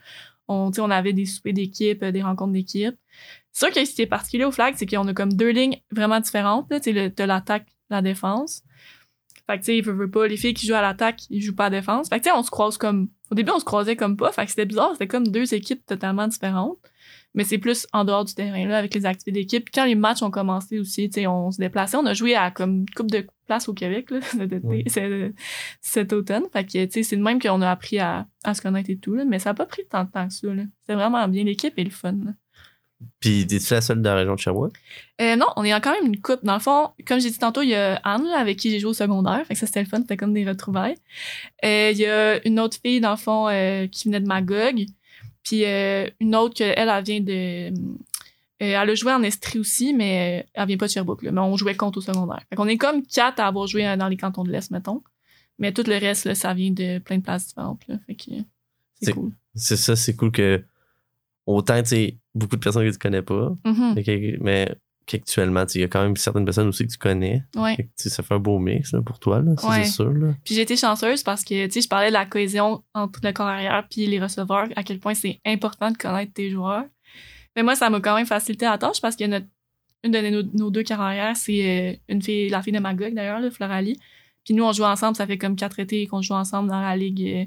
[0.47, 2.95] On, on avait des soupers d'équipe, euh, des rencontres d'équipe.
[3.51, 5.79] C'est sûr que ce qui est particulier au flag, c'est qu'on a comme deux lignes
[5.91, 6.67] vraiment différentes.
[6.81, 8.63] Tu T'as l'attaque, la défense.
[9.47, 11.55] Fait que, tu sais, veut, veut pas, les filles qui jouent à l'attaque, ils jouent
[11.55, 12.07] pas à la défense.
[12.09, 13.09] Fait que, tu sais, on se croise comme.
[13.31, 14.31] Au début, on se croisait comme pas.
[14.31, 14.91] Fait que c'était bizarre.
[14.93, 16.77] C'était comme deux équipes totalement différentes.
[17.33, 19.69] Mais c'est plus en dehors du terrain, là, avec les activités d'équipe.
[19.73, 21.95] Quand les matchs ont commencé aussi, tu sais, on se déplaçait.
[21.95, 24.83] On a joué à comme une coupe de places au Québec, là, cet, été- Ouais.
[24.87, 25.33] cet-
[25.79, 26.43] cet automne.
[26.51, 28.97] Fait que, tu sais, c'est de même qu'on a appris à, à se connaître et
[28.97, 29.23] tout, là.
[29.25, 30.63] Mais ça a pas pris tant de temps que ça, là.
[30.81, 31.45] C'était vraiment bien.
[31.45, 32.31] L'équipe et le fun, là.
[33.19, 34.75] Puis, es-tu la seule de la région de Sherbrooke?
[35.21, 36.43] Euh, non, on est quand même une coupe.
[36.43, 38.89] Dans le fond, comme j'ai dit tantôt, il y a Anne avec qui j'ai joué
[38.89, 39.45] au secondaire.
[39.45, 39.99] Fait que ça, c'était le fun.
[40.01, 40.95] C'était comme des retrouvailles.
[41.63, 44.85] Euh, Il y a une autre fille, dans le fond, euh, qui venait de Magog.
[45.43, 47.73] Puis une autre, que, elle, elle vient de...
[48.59, 51.23] elle a joué en Estrie aussi, mais elle vient pas de Sherbrooke.
[51.23, 52.41] Là, mais on jouait contre au secondaire.
[52.49, 55.01] Fait qu'on est comme quatre à avoir joué dans les cantons de l'Est, mettons.
[55.59, 57.81] Mais tout le reste, là, ça vient de plein de places différentes.
[57.87, 57.95] Là.
[58.07, 59.31] Fait que C'est- c'est cool.
[59.55, 60.63] C'est ça, c'est cool que.
[61.45, 63.51] Autant, tu sais, beaucoup de personnes que tu connais pas,
[63.95, 64.75] mais que- mais
[65.07, 67.43] qu'actuellement, tu sais, il y a quand même certaines personnes aussi que tu connais.
[67.55, 67.75] Ouais.
[67.75, 69.83] Que, ça fait un beau mix là, pour toi, là, Ouais.
[69.83, 70.11] c'est sûr.
[70.11, 70.33] Là.
[70.45, 73.33] Puis j'ai été chanceuse parce que, tu sais, je parlais de la cohésion entre le
[73.33, 76.85] corps arrière puis les receveurs, à quel point c'est important de connaître tes joueurs.
[77.55, 79.47] Mais moi, ça m'a quand même facilité la tâche parce que notre,
[80.03, 83.41] une de nos, nos deux carrières, c'est euh, une fille, la fille de Magog d'ailleurs,
[83.51, 83.97] Floralie.
[84.45, 86.95] Puis nous, on joue ensemble, ça fait comme quatre étés qu'on joue ensemble dans la
[86.95, 87.45] ligue euh,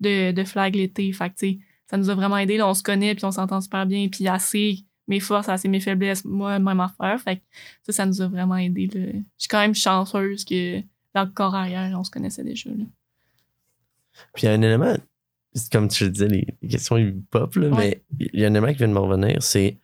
[0.00, 1.12] de, de flag l'été.
[1.12, 1.58] Fait que, tu sais,
[1.90, 2.56] ça nous a vraiment aidé.
[2.56, 4.08] Là, on se connaît puis on s'entend super bien.
[4.08, 7.20] Puis assez mes forces, assez mes faiblesses, moi, même affaire.
[7.20, 7.42] Fait que
[7.82, 8.86] ça, ça nous a vraiment aidé.
[8.86, 9.00] là.
[9.12, 10.80] Je suis quand même chanceuse que
[11.14, 12.70] dans le corps arrière, on se connaissait déjà.
[12.70, 12.84] Là.
[14.32, 14.96] Puis il y a un élément,
[15.72, 18.02] comme tu le disais, les, questions ils pop, là, Ouais.
[18.18, 19.78] mais il y a un élément qui vient de me revenir, c'est.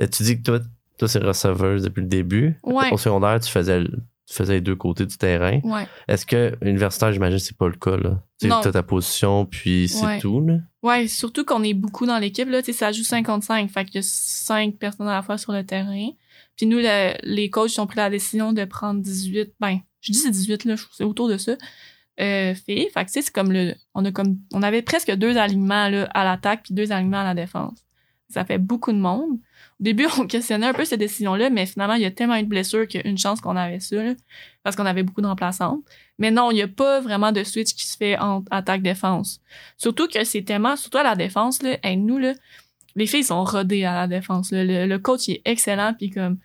[0.00, 0.60] euh, Tu dis que toi,
[0.98, 2.56] toi c'est receveuse depuis le début.
[2.62, 2.90] Ouais.
[2.92, 3.82] Au secondaire, tu faisais,
[4.30, 5.58] tu faisais les deux côtés du terrain.
[5.64, 5.86] Ouais.
[6.06, 8.22] Est-ce que universitaire, j'imagine, c'est pas le cas, là?
[8.40, 10.18] Tu as ta position, puis c'est Ouais.
[10.20, 10.58] tout, là?
[10.82, 13.96] Ouais, surtout qu'on est beaucoup dans l'équipe, là, tu sais, ça joue 55, fait qu'il
[13.96, 16.08] y a 5 personnes à la fois sur le terrain.
[16.56, 20.18] Puis nous, le- les coachs ont pris la décision de prendre 18, ben, je dis
[20.18, 21.56] c'est 18, là, c'est autour de ça,
[22.20, 22.88] euh, filles.
[22.94, 25.88] Fait que, tu sais, c'est comme le, on a comme, on avait presque deux alignements,
[25.88, 27.84] là, à l'attaque puis deux alignements à la défense.
[28.28, 29.38] Ça fait beaucoup de monde.
[29.80, 32.48] Début, on questionnait un peu cette décision-là, mais finalement, il y a tellement eu de
[32.48, 33.96] blessures qu'il une chance qu'on avait ça,
[34.62, 35.80] parce qu'on avait beaucoup de remplaçantes.
[36.18, 39.40] Mais non, il n'y a pas vraiment de switch qui se fait entre attaque-défense.
[39.78, 42.34] Surtout que c'est tellement, surtout à la défense, là, nous, là,
[42.94, 44.50] les filles sont rodées à la défense.
[44.52, 46.38] Le, coach est excellent, puis comme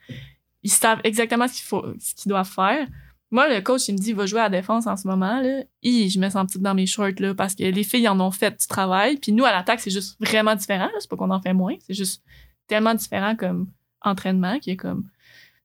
[0.64, 2.88] ils savent exactement ce qu'il faut, qu'ils doivent faire.
[3.32, 5.64] Moi, le coach, il me dit, va jouer à la défense en ce moment, là.
[5.84, 8.58] Hi, je me sens petite dans mes shorts, parce que les filles en ont fait
[8.58, 9.18] du travail.
[9.18, 10.90] Puis nous, à l'attaque, c'est juste vraiment différent.
[11.00, 11.76] C'est pas qu'on en fait moins.
[11.86, 12.24] C'est juste
[12.68, 13.68] tellement différent comme
[14.02, 15.10] entraînement qui est comme,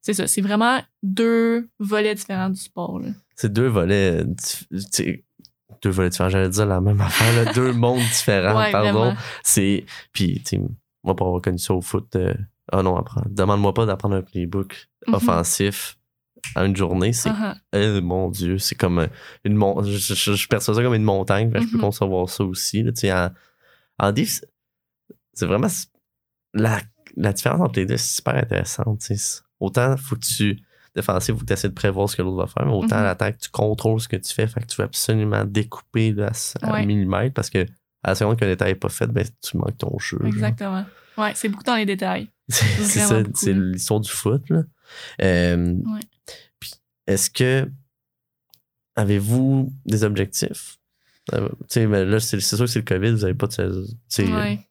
[0.01, 0.26] c'est ça.
[0.26, 3.01] C'est vraiment deux volets différents du sport.
[3.36, 4.24] C'est deux volets.
[5.82, 9.14] Deux volets différents, j'allais dire la même affaire, là, deux mondes différents, Ouais, pardon.
[9.42, 9.84] C'est.
[10.12, 10.42] Puis,
[11.05, 12.34] moi, pour avoir connu ça au foot, euh,
[12.72, 13.03] ah non.
[13.26, 15.14] Demande-moi pas d'apprendre un playbook Mhm.
[15.14, 15.96] offensif
[16.55, 17.12] à une journée.
[17.14, 17.30] C'est.
[17.30, 17.55] Uh-huh.
[17.72, 19.07] Eh, mon Dieu, c'est comme euh,
[19.44, 19.90] une montagne.
[19.90, 21.51] Je, je, je perçois ça comme une montagne.
[21.55, 21.80] Je peux Mhm.
[21.80, 22.82] concevoir ça aussi.
[22.82, 22.92] Là,
[23.98, 25.68] en, en c'est- vraiment
[26.53, 26.80] la
[27.17, 28.97] la différence entre les deux, c'est super intéressant.
[28.97, 29.41] tu sais.
[29.61, 30.59] Autant faut que tu
[30.95, 33.03] défensif, faut que tu essaies de prévoir ce que l'autre va faire, mais autant Mhm.
[33.03, 34.47] à l'attaque, tu contrôles ce que tu fais.
[34.49, 36.33] Fait que tu veux absolument découper là,
[36.63, 36.85] à, Ouais.
[36.87, 37.65] millimètre parce que
[38.03, 40.19] à la seconde qu'un détail n'est pas fait, ben, tu manques ton jeu.
[40.19, 40.27] genre.
[40.29, 40.85] Exactement.
[41.19, 42.29] Ouais, c'est beaucoup dans les détails.
[42.49, 44.43] C'est ça, c'est l'histoire du foot.
[44.51, 44.63] Là.
[45.23, 46.01] Euh, Ouais.
[46.59, 46.73] puis
[47.07, 47.71] Est-ce que
[48.97, 50.79] avez-vous des objectifs?
[51.35, 53.87] Euh, mais là, c'est sûr que c'est le COVID, vous avez pas de
[54.19, 54.67] Ouais.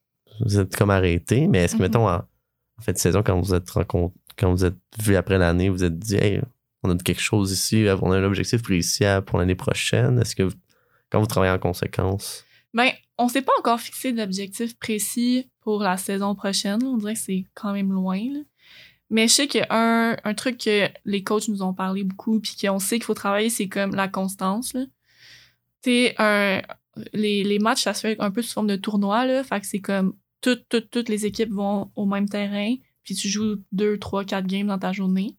[0.45, 1.83] Vous êtes comme arrêté, mais est-ce que, Mhm.
[1.87, 5.37] mettons, en, en fait de saison, quand vous êtes rencontrés, quand vous êtes vu après
[5.37, 6.41] l'année, vous êtes dit, hey,
[6.83, 10.19] on a quelque chose ici, on a un objectif précis pour l'année prochaine.
[10.19, 10.55] Est-ce que vous-
[11.09, 12.45] quand vous travaillez en conséquence?
[12.73, 16.81] Ben, on s'est pas encore fixé d'objectif précis pour la saison prochaine.
[16.85, 18.17] On dirait que c'est quand même loin.
[18.19, 18.39] là.
[19.09, 22.77] Mais je sais qu'un un truc que les coachs nous ont parlé beaucoup, puis qu'on
[22.79, 24.73] sait qu'il faut travailler, c'est comme la constance.
[24.73, 24.85] là.
[25.81, 26.61] Tu sais, un-
[27.13, 29.25] les, les matchs, ça se fait un peu sous forme de tournoi.
[29.25, 33.15] Là, fait que c'est comme toutes, toutes, toutes les équipes vont au même terrain, puis
[33.15, 35.37] tu joues deux, trois, quatre games dans ta journée.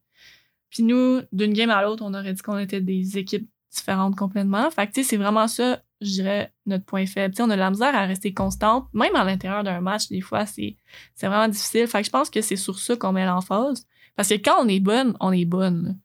[0.70, 4.70] Puis nous, d'une game à l'autre, on aurait dit qu'on était des équipes différentes complètement.
[4.70, 7.34] Fait que, tu sais, c'est vraiment ça, je dirais, notre point faible.
[7.34, 10.08] Tu sais, on a de la misère à rester constante, même à l'intérieur d'un match,
[10.08, 10.76] des fois, c'est
[11.20, 11.86] vraiment difficile.
[11.86, 13.86] Fait que je pense que c'est sur ça qu'on met l'emphase.
[14.16, 15.98] Parce que quand on est bonne, on est bonne.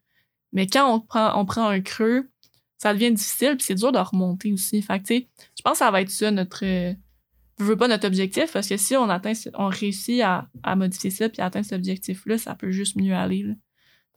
[0.52, 2.30] Mais quand on prend, on prend un creux,
[2.78, 4.82] ça devient difficile, puis c'est dur de remonter aussi.
[4.82, 6.64] Fait que, tu sais, je pense que ça va être ça, notre...
[7.64, 11.30] veux pas notre objectif, parce que si on atteint, on réussit à, à modifier ça,
[11.30, 13.54] puis à atteindre cet objectif-là, ça peut juste mieux aller, là.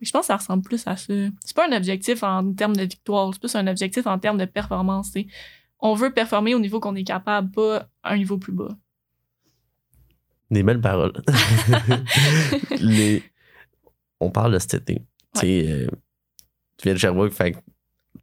[0.00, 1.12] Je pense que ça ressemble plus à ça.
[1.44, 4.44] C'est pas un objectif en termes de victoire, c'est plus un objectif en termes de
[4.44, 5.12] performance.
[5.80, 8.76] On veut performer au niveau qu'on est capable, pas à un niveau plus bas.
[10.50, 11.12] Des belles paroles.
[12.80, 13.22] Les-
[14.20, 15.02] On parle de cet été.
[15.44, 15.86] Euh,
[16.76, 17.56] tu viens de Sherbrooke, fait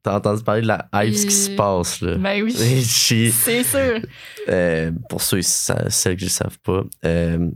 [0.05, 2.15] t'as entendu parler de la hype, ce qui se Et- passe, là.
[2.15, 3.99] Ben oui, c'est sûr.
[4.49, 7.49] euh, pour ceux et celles qui ne le savent pas, euh,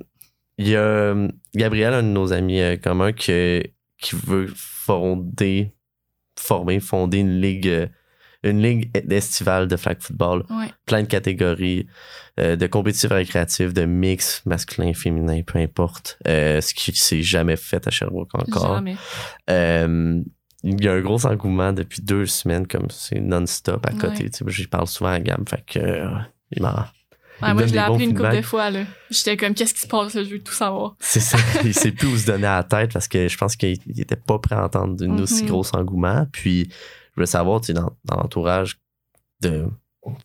[0.58, 3.64] il y a euh, Gabriel, un de nos amis euh, communs, qui,
[4.02, 5.72] qui veut fonder,
[6.38, 7.88] former, fonder une ligue, euh,
[8.44, 10.46] une ligue estivale de flag football.
[10.50, 10.68] Ouais.
[10.86, 11.88] Plein de catégories,
[12.40, 16.18] euh, de compétitifs récréatifs, de mix masculin, féminin, peu importe.
[16.28, 18.76] Euh, ce qui s'est jamais fait à Sherbrooke encore.
[18.76, 18.96] Jamais.
[19.50, 20.22] Euh,
[20.64, 24.24] il y a un gros engouement depuis deux semaines, comme c'est non-stop à côté.
[24.26, 24.30] Ouais.
[24.30, 26.10] Tu sais, J'y parle souvent à Gab, fait que euh,
[26.52, 26.86] il m'en-
[27.42, 28.84] Ouais, moi, je l'ai appelé une couple de fois, là.
[29.10, 30.24] J'étais comme, qu'est-ce qui se passe, là?
[30.26, 30.98] Je veux tout savoir.
[31.00, 31.38] C'est ça.
[31.64, 34.02] il sait plus où se donner à la tête parce que je pense qu'il il
[34.02, 35.50] était pas prêt à entendre une aussi Mhm.
[35.50, 36.28] grosse engouement.
[36.34, 38.78] Puis, je voulais savoir, tu sais, dans, dans l'entourage
[39.40, 39.68] de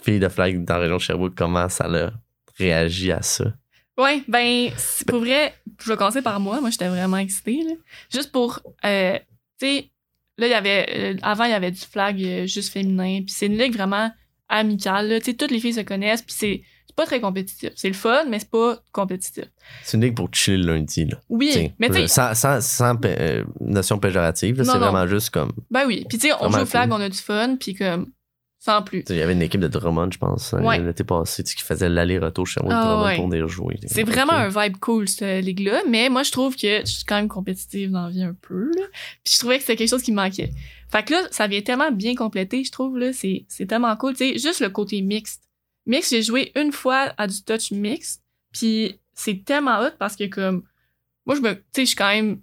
[0.02, 2.10] filles de flag dans la région de Sherbrooke, comment ça a
[2.58, 3.44] réagi à ça?
[3.96, 6.60] Ouais, ben, c'est pour vrai, je vais commencer par moi.
[6.60, 7.74] Moi, j'étais vraiment excitée, là.
[8.12, 9.18] Juste pour, euh,
[9.60, 9.90] tu sais,
[10.38, 13.20] là, il y avait, euh, avant, il y avait du flag euh, juste féminin.
[13.24, 14.10] Puis c'est une ligue vraiment
[14.48, 15.18] amicale.
[15.20, 16.22] Tu sais, toutes les filles se connaissent.
[16.22, 16.62] Puis c'est
[16.96, 17.70] pas très compétitif.
[17.74, 19.44] C'est le fun, mais c'est pas compétitif.
[19.82, 21.16] C'est une ligue pour chiller le lundi, là.
[21.28, 25.52] Oui, T'sais, mais tu sans, sans, sans, euh, notion péjorative, c'est vraiment juste comme.
[25.70, 26.04] ben oui.
[26.08, 28.10] Puis tu sais, on joue au flag, on a du fun, puis comme,
[28.64, 29.04] sans plus.
[29.10, 30.78] Il y avait une équipe de Drummond, je pense, Ouais.
[30.80, 33.16] l'été passé, qui faisait l'aller-retour chez moi Ah, Drummond ouais.
[33.16, 33.78] pour venir jouer.
[33.86, 35.82] C'est vraiment un vibe cool, cette ligue-là.
[35.88, 38.70] Mais moi, je trouve que je suis quand même compétitive dans la vie un peu.
[38.74, 38.86] Là.
[39.22, 40.50] Puis je trouvais que c'était quelque chose qui me manquait.
[40.90, 42.96] Fait que là, ça vient tellement bien compléter, je trouve.
[42.98, 44.14] là C'est c'est tellement cool.
[44.14, 45.42] Tu sais, juste le côté mixte.
[45.86, 48.22] Mixte, j'ai joué une fois à du touch mixte.
[48.52, 50.62] Puis c'est tellement hot parce que, comme,
[51.26, 51.54] moi, je me.
[51.54, 52.40] Tu sais, je suis quand même.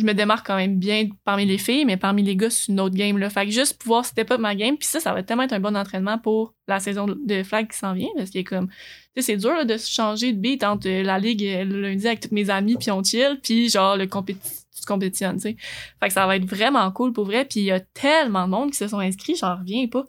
[0.00, 2.80] Je me démarque quand même bien parmi les filles, mais parmi les gars, c'est une
[2.80, 3.18] autre game.
[3.18, 3.28] Là.
[3.28, 5.60] Fait que juste pouvoir step up ma game, puis ça, ça va tellement être un
[5.60, 8.08] bon entraînement pour la saison de flag qui s'en vient.
[8.16, 8.74] Parce que, comme, tu
[9.16, 11.82] sais, c'est dur là, de se changer de beat entre euh, la ligue euh, le
[11.82, 15.42] lundi avec tous mes amis, puis on chill, puis genre, le compéti- tu compétitionnes, tu
[15.42, 15.56] sais.
[16.00, 17.44] Fait que ça va être vraiment cool pour vrai.
[17.44, 20.06] Puis il y a tellement de monde qui se sont inscrits, j'en reviens pas.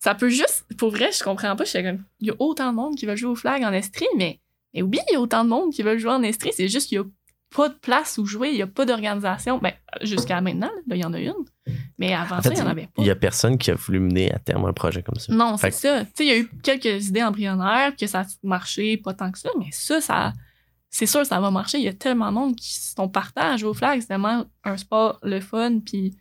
[0.00, 1.64] Ça peut juste, pour vrai, je comprends pas.
[1.64, 4.08] Je comme, il y a autant de monde qui veut jouer au flag en estrie,
[4.16, 4.40] mais,
[4.74, 6.50] mais oui, il y a autant de monde qui veut jouer en estrie.
[6.52, 7.04] C'est juste qu'il y a
[7.54, 9.58] pas de place où jouer, il y a pas d'organisation.
[9.58, 9.72] Ben,
[10.02, 11.34] jusqu'à maintenant, il y en a une.
[11.98, 13.02] Mais avant En ça, il y en avait pas.
[13.02, 15.32] il y a personne qui a voulu mener à terme un projet comme ça.
[15.32, 16.04] Non, c'est ça.
[16.04, 19.30] Tu sais, il y a eu quelques idées embryonnaires, que ça a marché, pas tant
[19.30, 20.32] que ça, mais ça, ça
[20.90, 21.78] c'est sûr, ça va marcher.
[21.78, 24.00] Il y a tellement de monde qui sont partants à jouer au flag.
[24.00, 26.16] C'est tellement un sport le fun, puis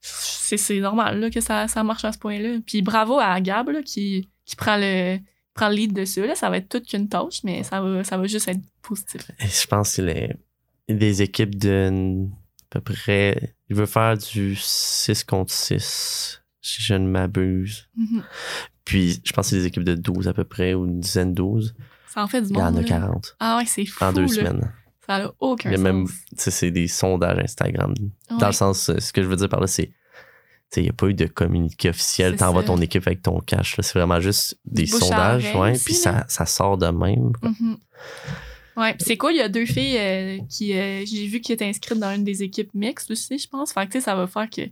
[0.00, 2.58] c'est c'est normal là, que ça, ça marche à ce point-là.
[2.66, 5.18] Puis bravo à Gab là, qui, qui prend le
[5.54, 6.26] prend le lead dessus.
[6.26, 6.34] Là.
[6.34, 9.30] Ça va être toute qu'une tâche, mais ça va, ça va juste être positif.
[9.40, 10.36] Et je pense qu'il est
[10.88, 12.26] des équipes de
[12.74, 13.54] à peu près.
[13.70, 17.88] Il veut faire du 6 contre 6, si je ne m'abuse.
[17.96, 18.22] Mhm.
[18.84, 21.32] Puis je pense que c'est des équipes de 12 à peu près, ou une dizaine
[21.34, 21.74] 12.
[22.08, 22.78] Ça en fait du Il y en monde.
[22.78, 22.88] a là.
[22.88, 24.04] 40 Ah ouais, c'est fou.
[24.04, 24.28] en deux là.
[24.28, 24.72] semaines.
[25.06, 26.16] Ça a aucun Il y a même, sens.
[26.30, 27.94] tu sais, c'est des sondages Instagram.
[28.40, 29.90] Dans le sens, euh, ce que je veux dire par là, c'est.
[30.80, 32.36] Il n'y a pas eu de communiqué officiel.
[32.36, 33.76] T'envoies ton équipe avec ton cash.
[33.80, 35.44] C'est vraiment juste des bouche sondages.
[35.54, 37.32] oreille Ouais, puis ça, ça sort de même.
[37.42, 37.76] Mhm.
[38.76, 41.64] Ouais, c'est cool, il y a deux filles euh, qui, euh, j'ai vu qui étaient
[41.64, 43.72] inscrites dans une des équipes mixtes aussi, je pense.
[43.72, 44.62] Fait que, ça va faire que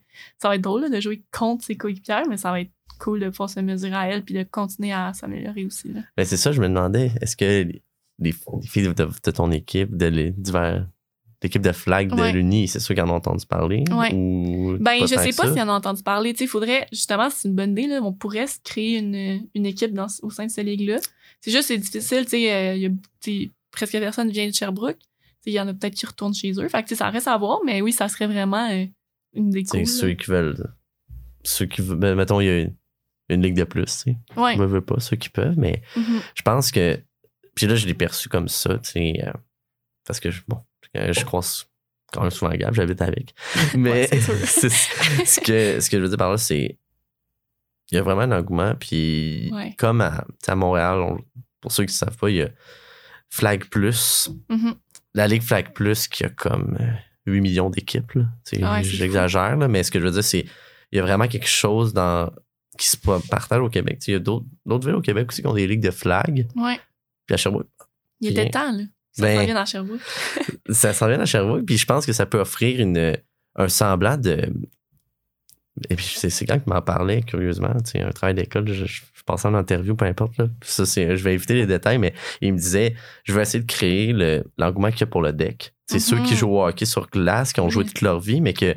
[0.41, 3.21] ça va être drôle là, de jouer contre ses coéquipières, mais ça va être cool
[3.21, 5.93] de pouvoir se mesurer à elles puis de continuer à s'améliorer aussi.
[5.93, 6.01] Là.
[6.17, 7.65] Ben, c'est ça, je me demandais, est-ce que
[8.19, 8.35] les
[8.65, 10.87] filles de, de ton équipe, de les- divers-
[11.43, 13.85] l'équipe de flag de l'Uni, c'est sûr qu'ils en ont entendu parler?
[13.91, 14.13] Ouais.
[14.15, 15.53] Ou Ben, je sais pas ça?
[15.53, 16.33] s'il en a entendu parler.
[16.33, 19.47] Tu sais, il faudrait, justement, c'est une bonne idée, là, on pourrait se créer une,
[19.55, 20.99] une équipe dans, au sein de cette ligue-là.
[21.41, 22.91] C'est juste, c'est difficile, tu euh, il y a,
[23.21, 24.99] tu sais, presque personne vient de Sherbrooke.
[25.45, 26.69] Il y en a peut-être qui retournent chez eux.
[26.69, 28.85] Fait que, tu sais, ça reste à voir, mais oui, ça serait vraiment euh,
[29.35, 30.73] une des C'est ceux qui veulent.
[31.43, 31.99] Ceux qui veulent.
[31.99, 32.75] Ben, mettons, il y a une,
[33.29, 34.17] une ligue de plus, tu sais.
[34.37, 34.55] Ouais.
[34.57, 36.21] Je veux pas, ceux qui peuvent, mais Mhm.
[36.37, 37.01] je pense que.
[37.57, 39.15] Puis là, je l'ai perçu comme ça, tu sais.
[39.27, 39.33] euh,
[40.07, 40.59] parce que, je- bon,
[40.95, 41.67] je croise
[42.13, 43.35] quand même souvent à Gab, j'habite avec.
[43.77, 44.69] Mais Ouais, c'est
[45.27, 46.79] ce, que, ce que je veux dire par là, c'est.
[47.91, 49.75] Il y a vraiment un engouement, puis Ouais.
[49.79, 51.19] comme à, à Montréal, on-
[51.61, 52.49] pour ceux qui ne savent pas, il y a
[53.31, 54.75] Flag Plus, Mhm.
[55.15, 56.93] la Ligue Flag Plus qui a comme euh,
[57.27, 58.15] 8 millions d'équipes.
[58.15, 60.47] Ouais, J'exagère, mais ce que je veux dire, c'est
[60.91, 62.31] il y a vraiment quelque chose dans
[62.79, 64.03] qui se partage au Québec.
[64.09, 64.47] Il y a d'autres
[64.87, 66.47] villes au Québec aussi qui ont des ligues de flag.
[66.57, 66.79] Ouais.
[67.27, 67.69] Puis à Sherbrooke,
[68.21, 68.85] Il était temps, là.
[69.13, 70.01] Ça Ben- s'en vient dans Sherbrooke.
[70.71, 71.65] ça s'en vient à Sherbrooke.
[71.67, 73.17] Puis je pense que ça peut offrir une,
[73.57, 74.53] un semblant de.
[75.89, 77.73] Et puis c'est quand qui m'en parlait, curieusement.
[77.85, 80.37] Tu sais, un travail d'école, je, je, je passais en interview, peu importe.
[80.37, 80.47] Là.
[80.63, 82.95] Ça, je vais éviter les détails, mais il me disait
[83.25, 85.75] je vais essayer de créer le- l'engouement qu'il y a pour le deck.
[85.87, 87.89] C'est ceux qui jouent au hockey sur glace, qui ont joué Oui.
[87.91, 88.77] toute leur vie, mais que.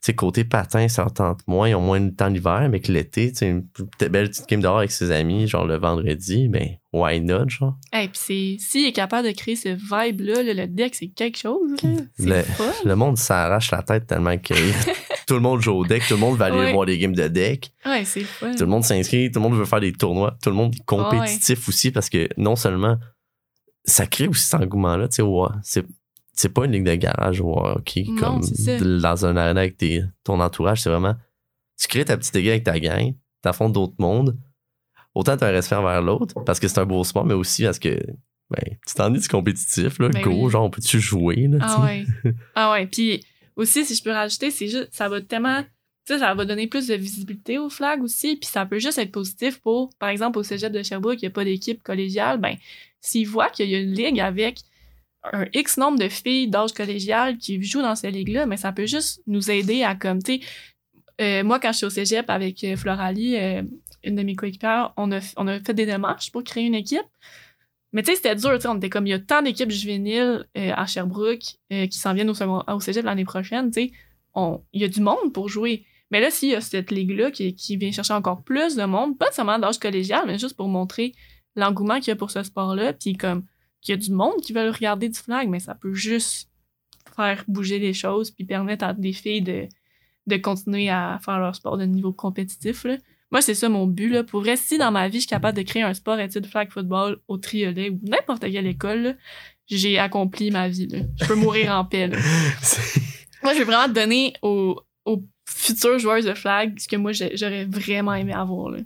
[0.00, 2.92] Sais, côté patin, ça en tente moins, ils ont moins de temps l'hiver, mais que
[2.92, 3.66] l'été, tu sais, une
[4.10, 7.76] belle petite game dehors avec ses amis, genre le vendredi, ben, why not, genre?
[7.92, 11.38] Hey, puis c'est, s'il est capable de créer ce vibe-là, là, le deck, c'est quelque
[11.38, 11.90] chose, là.
[12.18, 12.72] C'est Le- fun.
[12.84, 14.54] Le monde s'arrache la tête tellement que
[15.26, 16.72] tout le monde joue au deck, tout le monde va aller Ouais.
[16.72, 18.52] voir des games de deck, Ouais, c'est fun.
[18.54, 20.84] tout le monde s'inscrit, tout le monde veut faire des tournois, tout le monde est
[20.84, 22.96] compétitif aussi parce que non seulement
[23.84, 25.84] ça crée aussi cet engouement-là, tu sais, ouais, c'est
[26.36, 28.40] c'est pas une ligue de garage au hockey Non, comme
[29.00, 31.14] dans un arena avec tes- ton entourage, c'est vraiment
[31.80, 34.36] tu crées ta petite ligue avec ta gang, t'affrontes d'autres mondes,
[35.14, 37.78] autant t'as un respect envers l'autre parce que c'est un beau sport, mais aussi parce
[37.78, 37.98] que
[38.50, 40.50] ben, tu t'ennuies du compétitif, là, Ben go, oui.
[40.50, 41.64] genre on peut-tu jouer, là, tu?
[41.66, 42.04] Ah ouais.
[42.54, 42.86] Ah ouais.
[42.86, 43.24] Puis
[43.56, 45.68] aussi, si je peux rajouter, c'est juste, ça va tellement, tu
[46.12, 48.36] sais, ça va donner plus de visibilité aux flags aussi.
[48.36, 51.28] Puis ça peut juste être positif pour, par exemple, au cégep de Sherbrooke, il n'y
[51.28, 52.38] a pas d'équipe collégiale.
[52.38, 52.56] Ben,
[53.00, 54.60] s'ils voient qu'il y a une ligue avec
[55.32, 58.86] un X nombre de filles d'âge collégial qui jouent dans cette ligue-là, mais ça peut
[58.86, 60.40] juste nous aider à, comme, tu sais,
[61.20, 63.62] euh, moi, quand je suis au cégep avec euh, Floralie, euh,
[64.04, 67.06] une de mes coéquipières, on a, fait des démarches pour créer une équipe.
[67.92, 70.72] Mais tu sais, c'était dur, on était comme, il y a tant d'équipes juvéniles euh,
[70.74, 73.92] à Sherbrooke euh, qui s'en viennent au, au cégep l'année prochaine, tu sais,
[74.36, 75.84] il y a du monde pour jouer.
[76.10, 79.32] Mais là, s'il y a cette ligue-là qui, vient chercher encore plus de monde, pas
[79.32, 81.12] seulement d'âge collégial, mais juste pour montrer
[81.56, 83.44] l'engouement qu'il y a pour ce sport-là, puis comme
[83.80, 86.50] qu'il y a du monde qui veut regarder du flag, mais ça peut juste
[87.16, 89.68] faire bouger les choses, puis permettre à des filles de,
[90.26, 92.84] de continuer à faire leur sport de niveau compétitif.
[92.84, 92.96] Là.
[93.34, 94.08] Moi, c'est ça mon but.
[94.10, 94.22] Là.
[94.24, 96.70] Pour vrai, si dans ma vie, je suis capable de créer un sport études flag
[96.70, 99.12] football au triolet ou n'importe quelle école, là,
[99.66, 100.86] j'ai accompli ma vie.
[100.86, 101.00] Là.
[101.20, 102.06] Je peux mourir en paix.
[102.06, 102.16] Là.
[103.42, 107.64] Moi, je vais vraiment donner aux, aux futurs joueurs de flag ce que moi, j'aurais
[107.66, 108.70] vraiment aimé avoir.
[108.70, 108.78] Là.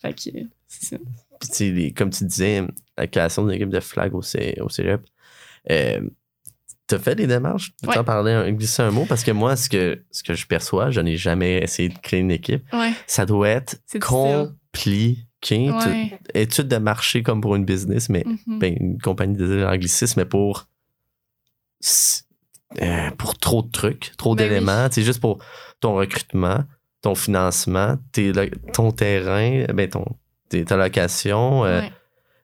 [0.00, 0.20] Fait que
[0.66, 0.96] c'est ça.
[1.40, 2.62] Puis, les- comme tu disais,
[2.98, 5.02] la création d'une équipe de flag au, C- au cégep,
[5.70, 6.00] euh,
[6.90, 7.72] t'as fait des démarches?
[7.82, 7.96] Tu Ouais.
[7.98, 9.04] en parler, un- glisser un mot?
[9.08, 12.20] Parce que moi, ce que, ce que je perçois, je n'ai jamais essayé de créer
[12.20, 12.62] une équipe.
[12.72, 12.92] Ouais.
[13.06, 15.70] Ça doit être compliqué.
[15.70, 16.18] Ouais.
[16.34, 18.58] Étude de marché comme pour une business, mais Mhm.
[18.58, 20.66] ben, une compagnie de l'anglicisme, mais pour
[22.82, 24.86] euh, pour trop de trucs, trop Ben d'éléments.
[24.90, 25.38] C'est juste pour
[25.80, 26.58] ton recrutement,
[27.02, 28.32] ton financement, tes
[28.74, 30.04] ton terrain, ben ton,
[30.48, 31.80] tes- ta location, euh.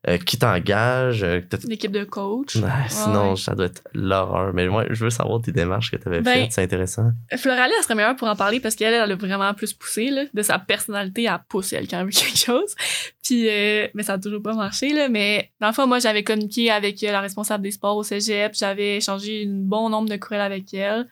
[0.09, 1.23] Euh, qui t'engage.
[1.25, 2.57] euh, L'équipe de coach.
[2.65, 3.37] Ah, sinon, ouais.
[3.37, 4.53] ça doit être l'horreur.
[4.55, 6.53] Mais moi, je veux savoir tes démarches que tu avais Ben, faites.
[6.53, 7.11] C'est intéressant.
[7.37, 10.25] Floralie, elle serait meilleure pour en parler parce qu'elle, elle a vraiment plus poussé, là,
[10.33, 12.75] de sa personnalité à pousser, elle, quand veut quelque chose.
[13.23, 15.09] Puis, euh, mais ça a toujours pas marché, là.
[15.09, 18.55] Mais, dans le fond, moi, j'avais communiqué avec euh, la responsable des sports au cégep.
[18.55, 21.09] J'avais échangé un bon nombre de courriels avec elle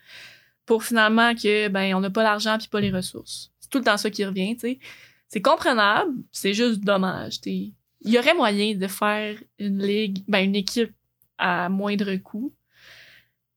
[0.67, 3.51] pour finalement que, ben, on n'a pas l'argent puis pas les ressources.
[3.59, 4.79] C'est tout le temps ça qui revient, tu sais.
[5.29, 7.73] C'est comprenable, c'est juste dommage, tu sais.
[8.05, 10.93] Il y aurait moyen de faire une ligue, ben, une équipe
[11.39, 12.55] à moindre coût.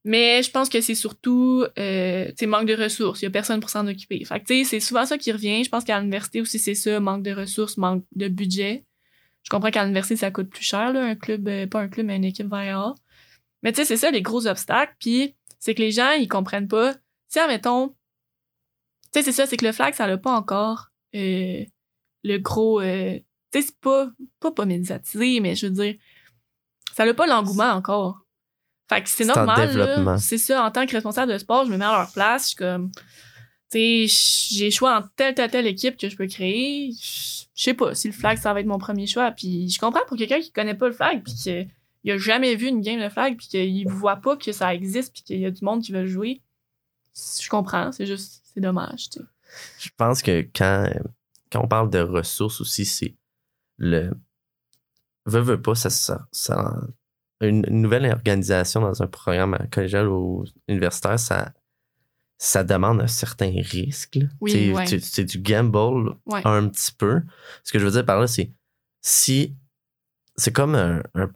[0.04, 3.20] Mais je pense que c'est surtout, euh, tu manque de ressources.
[3.20, 4.24] Il y a personne pour s'en occuper.
[4.24, 5.62] Fait tu c'est souvent ça qui revient.
[5.64, 8.84] Je pense qu'à l'université aussi, c'est ça, manque de ressources, manque de budget.
[9.42, 12.06] Je comprends qu'à l'université, ça coûte plus cher, là, un club, euh, pas un club,
[12.06, 12.94] mais une équipe VAA.
[13.62, 14.94] Mais tu sais, c'est ça, les gros obstacles.
[14.98, 16.94] Puis, c'est que les gens, ils comprennent pas.
[17.28, 17.94] Si, admettons, tu
[19.14, 21.64] sais, c'est ça, c'est que le flag, ça n'a pas encore euh,
[22.24, 22.80] le gros.
[22.80, 23.18] euh,
[23.52, 25.96] tu sais, c'est pas, pas, pas médiatisé, mais je veux dire,
[26.94, 28.24] ça n'a pas l'engouement encore.
[28.88, 30.18] Fait que c'est normal.
[30.18, 32.44] C'est ça, en tant que responsable de sport, je me mets à leur place.
[32.44, 32.90] Je suis comme,
[33.70, 36.92] tu sais, j'ai choix en telle, telle, telle équipe que je peux créer.
[36.92, 39.30] Je sais pas si le flag, ça va être mon premier choix.
[39.30, 42.68] Puis je comprends pour quelqu'un qui connaît pas le flag, puis qu'il a jamais vu
[42.68, 45.50] une game de flag, puis qu'il voit pas que ça existe, puis qu'il y a
[45.50, 46.40] du monde qui veut jouer.
[47.14, 49.24] Je comprends, c'est juste, c'est dommage, tu sais.
[49.80, 50.88] Je pense que quand,
[51.50, 53.14] quand on parle de ressources aussi, c'est
[53.78, 54.10] le.
[55.26, 56.80] Veux, veux pas, ça, ça, ça-
[57.40, 61.52] une, une nouvelle organisation dans un programme collégial ou universitaire, ça,
[62.38, 64.16] ça demande un certain risque.
[64.16, 64.26] là.
[64.40, 64.86] Oui, ouais.
[65.00, 66.40] C'est du gamble Ouais.
[66.44, 67.22] un petit peu.
[67.64, 68.50] Ce que je veux dire par là, c'est
[69.00, 69.54] si.
[70.36, 71.02] C'est comme un.
[71.14, 71.30] un-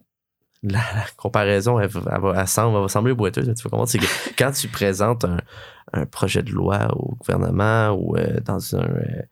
[0.65, 3.71] la, la comparaison, elle, va- elle va, elle semble- elle va sembler boiteuse, tu vas
[3.71, 4.07] comprendre, c'est que
[4.39, 5.39] quand tu présentes un,
[5.93, 8.85] un projet de loi au gouvernement ou euh, dans un.
[8.85, 9.23] euh,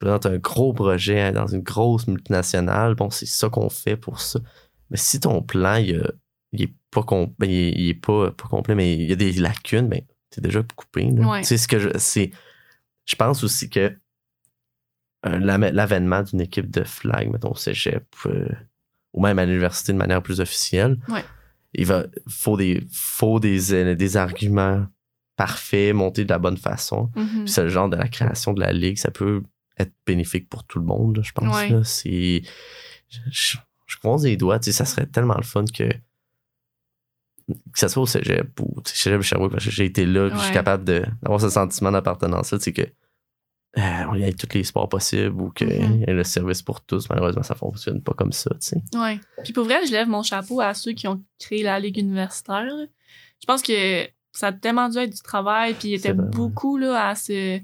[0.00, 3.96] tu présentes un gros projet hein, dans une grosse multinationale, bon, c'est ça qu'on fait
[3.96, 4.40] pour ça.
[4.90, 6.12] Mais si ton plan, il, a-
[6.52, 9.16] il est pas com- il est, il est pas, pas complet, mais il y a
[9.16, 11.10] des lacunes, ben, c'est déjà coupé.
[11.10, 11.28] là.
[11.28, 11.40] Ouais.
[11.40, 11.88] Tu sais, ce que je.
[11.96, 12.30] C'est.
[13.06, 13.92] Je pense aussi que
[15.26, 18.48] euh, l'avènement d'une équipe de flag, mettons, au cégep, euh,
[19.12, 21.24] ou même à l'université de manière plus officielle, Ouais.
[21.72, 24.86] il va, faut, des, faut des, des arguments
[25.36, 27.10] parfaits, montés de la bonne façon.
[27.16, 27.44] Mhm.
[27.44, 29.42] Puis c'est le genre de la création de la ligue, ça peut
[29.78, 31.54] être bénéfique pour tout le monde, je pense.
[31.56, 31.68] Ouais.
[31.70, 31.82] là.
[31.84, 32.42] C'est,
[33.08, 33.56] je, je,
[33.86, 35.88] je croise les doigts, tu sais, ça serait tellement le fun que
[37.72, 40.30] que ça soit au cégep ou tu sais, cégep Sherbrooke, parce que j'ai été là,
[40.30, 42.82] puis je suis capable de- d'avoir ce sentiment d'appartenance-là, tu sais, que
[43.76, 46.00] euh, on y ait tous les sports possibles ou qu'il Mhm.
[46.00, 47.08] y ait le service pour tous.
[47.10, 48.82] Malheureusement, ça fonctionne pas comme ça, tu sais.
[48.94, 49.18] Ouais.
[49.42, 52.64] Puis pour vrai, je lève mon chapeau à ceux qui ont créé la Ligue universitaire.
[53.40, 56.78] Je pense que ça a tellement dû être du travail, puis il C'est était beaucoup
[56.78, 57.60] là, à se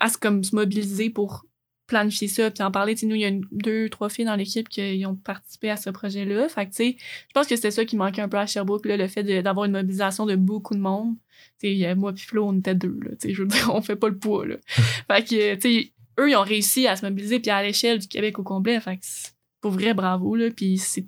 [0.00, 1.44] à se, comme, se mobiliser pour
[1.86, 2.94] planifier ça, puis en parler.
[2.94, 5.70] Tu sais, nous, il y a une- deux, trois filles dans l'équipe qui ont participé
[5.70, 6.48] à ce projet-là.
[6.48, 8.86] Fait que, tu sais, je pense que c'était ça qui manquait un peu à Sherbrooke,
[8.86, 11.14] là, le fait d'avoir une mobilisation de beaucoup de monde.
[11.60, 13.10] Tu sais, moi puis Flo, on était deux, là.
[13.12, 14.56] Tu sais, je veux dire, on fait pas le poids, là.
[14.66, 18.08] fait que, tu sais, eux, ils ont réussi à se mobiliser, puis à l'échelle du
[18.08, 18.80] Québec au complet.
[18.80, 20.50] Fait que, c'est- pour vrai, bravo, là.
[20.50, 21.06] Puis c'est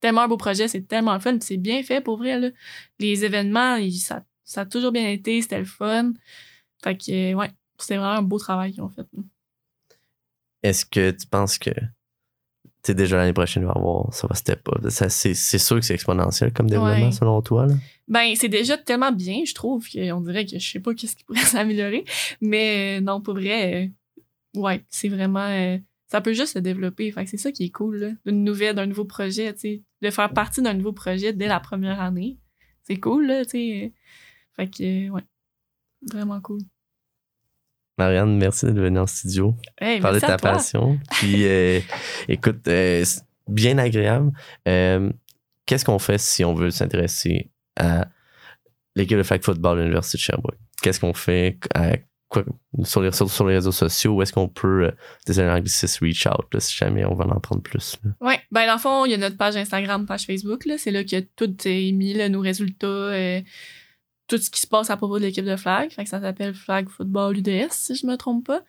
[0.00, 2.50] tellement un beau projet, c'est tellement le fun, c'est bien fait, pour vrai, là.
[2.98, 6.12] Les événements, ils- ça, ça a toujours bien été, c'était le fun.
[6.84, 9.06] Fait que, ouais, c'était vraiment un beau travail qu'ils ont fait.
[10.62, 14.68] Est-ce que tu penses que tu sais, déjà l'année prochaine, va avoir, ça va step
[14.68, 14.88] up?
[14.88, 17.12] Ça, c'est, c'est sûr que c'est exponentiel comme développement, Ouais.
[17.12, 17.74] selon toi, là?
[18.06, 21.24] Ben, c'est déjà tellement bien, je trouve, qu'on dirait que je sais pas qu'est-ce qui
[21.24, 22.04] pourrait s'améliorer.
[22.40, 23.90] Mais euh, non, pour vrai,
[24.56, 25.46] euh, ouais, c'est vraiment.
[25.48, 27.10] euh, ça peut juste se développer.
[27.12, 28.16] Fait que c'est ça qui est cool.
[28.24, 29.52] D'une nouvelle, d'un nouveau projet.
[30.00, 32.38] De faire partie d'un nouveau projet dès la première année.
[32.84, 33.92] C'est cool, là, tu sais.
[34.56, 35.24] Fait que, ouais.
[36.10, 36.60] Vraiment cool.
[37.98, 39.56] Marianne, merci d'être venue en studio.
[39.80, 40.98] Hey, parler de ta passion.
[41.10, 41.80] Puis, euh,
[42.28, 43.04] écoute, euh,
[43.48, 44.32] bien agréable.
[44.66, 45.10] Euh,
[45.66, 48.08] Qu'est-ce qu'on fait si on veut s'intéresser à
[48.96, 50.58] l'équipe de flag football de l'Université de Sherbrooke?
[50.80, 51.96] Qu'est-ce qu'on fait à
[52.28, 52.42] quoi,
[52.84, 54.14] sur, les, sur, sur les réseaux sociaux?
[54.14, 54.90] Où est-ce qu'on peut,
[55.26, 57.96] désolé l'anglicisme, reach out, là, si jamais on va en prendre plus?
[58.02, 58.12] là?
[58.26, 60.78] Ouais, ben dans le fond, il y a notre page Instagram, page Facebook, là.
[60.78, 63.12] C'est là que tout est mis, là, nos résultats,
[64.28, 65.90] tout ce qui se passe à propos de l'équipe de flag.
[65.90, 68.62] Fait que ça s'appelle Flag Football UDS, si je me trompe pas.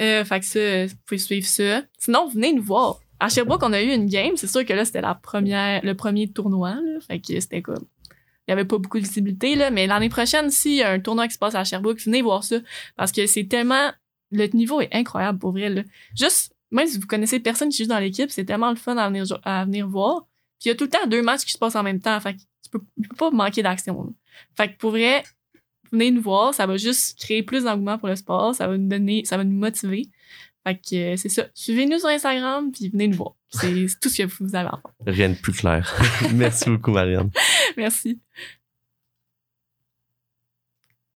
[0.00, 1.82] Euh, fait que ça, vous pouvez suivre ça.
[1.98, 3.00] Sinon, venez nous voir.
[3.18, 4.36] À Sherbrooke, on a eu une game.
[4.36, 7.00] C'est sûr que là, c'était la première, le premier tournoi, là.
[7.06, 7.84] Fait que c'était comme.
[8.46, 9.70] Il y avait pas beaucoup de visibilité, là.
[9.70, 12.44] Mais l'année prochaine, s'il y a un tournoi qui se passe à Sherbrooke, venez voir
[12.44, 12.56] ça.
[12.96, 13.90] Parce que c'est tellement.
[14.30, 15.82] Le niveau est incroyable pour vrai, là.
[16.16, 19.08] Juste, même si vous connaissez personne qui joue dans l'équipe, c'est tellement le fun à
[19.08, 20.28] venir, à venir voir.
[20.60, 22.18] Puis il y a tout le temps deux matchs qui se passent en même temps.
[22.20, 24.14] Fait que tu peux, tu peux pas manquer d'action.
[24.56, 25.22] Fait que pour vrai,
[25.92, 26.54] venez nous voir.
[26.54, 28.54] Ça va juste créer plus d'engouement pour le sport.
[28.54, 30.08] Ça va nous donner, ça va nous motiver.
[30.66, 31.46] Fait que euh, c'est ça.
[31.54, 33.34] Suivez-nous sur Instagram puis venez nous voir.
[33.48, 35.14] C'est tout ce que vous avez à faire.
[35.14, 35.92] Rien de plus clair.
[36.34, 37.30] Merci beaucoup, Marianne.
[37.76, 38.20] Merci.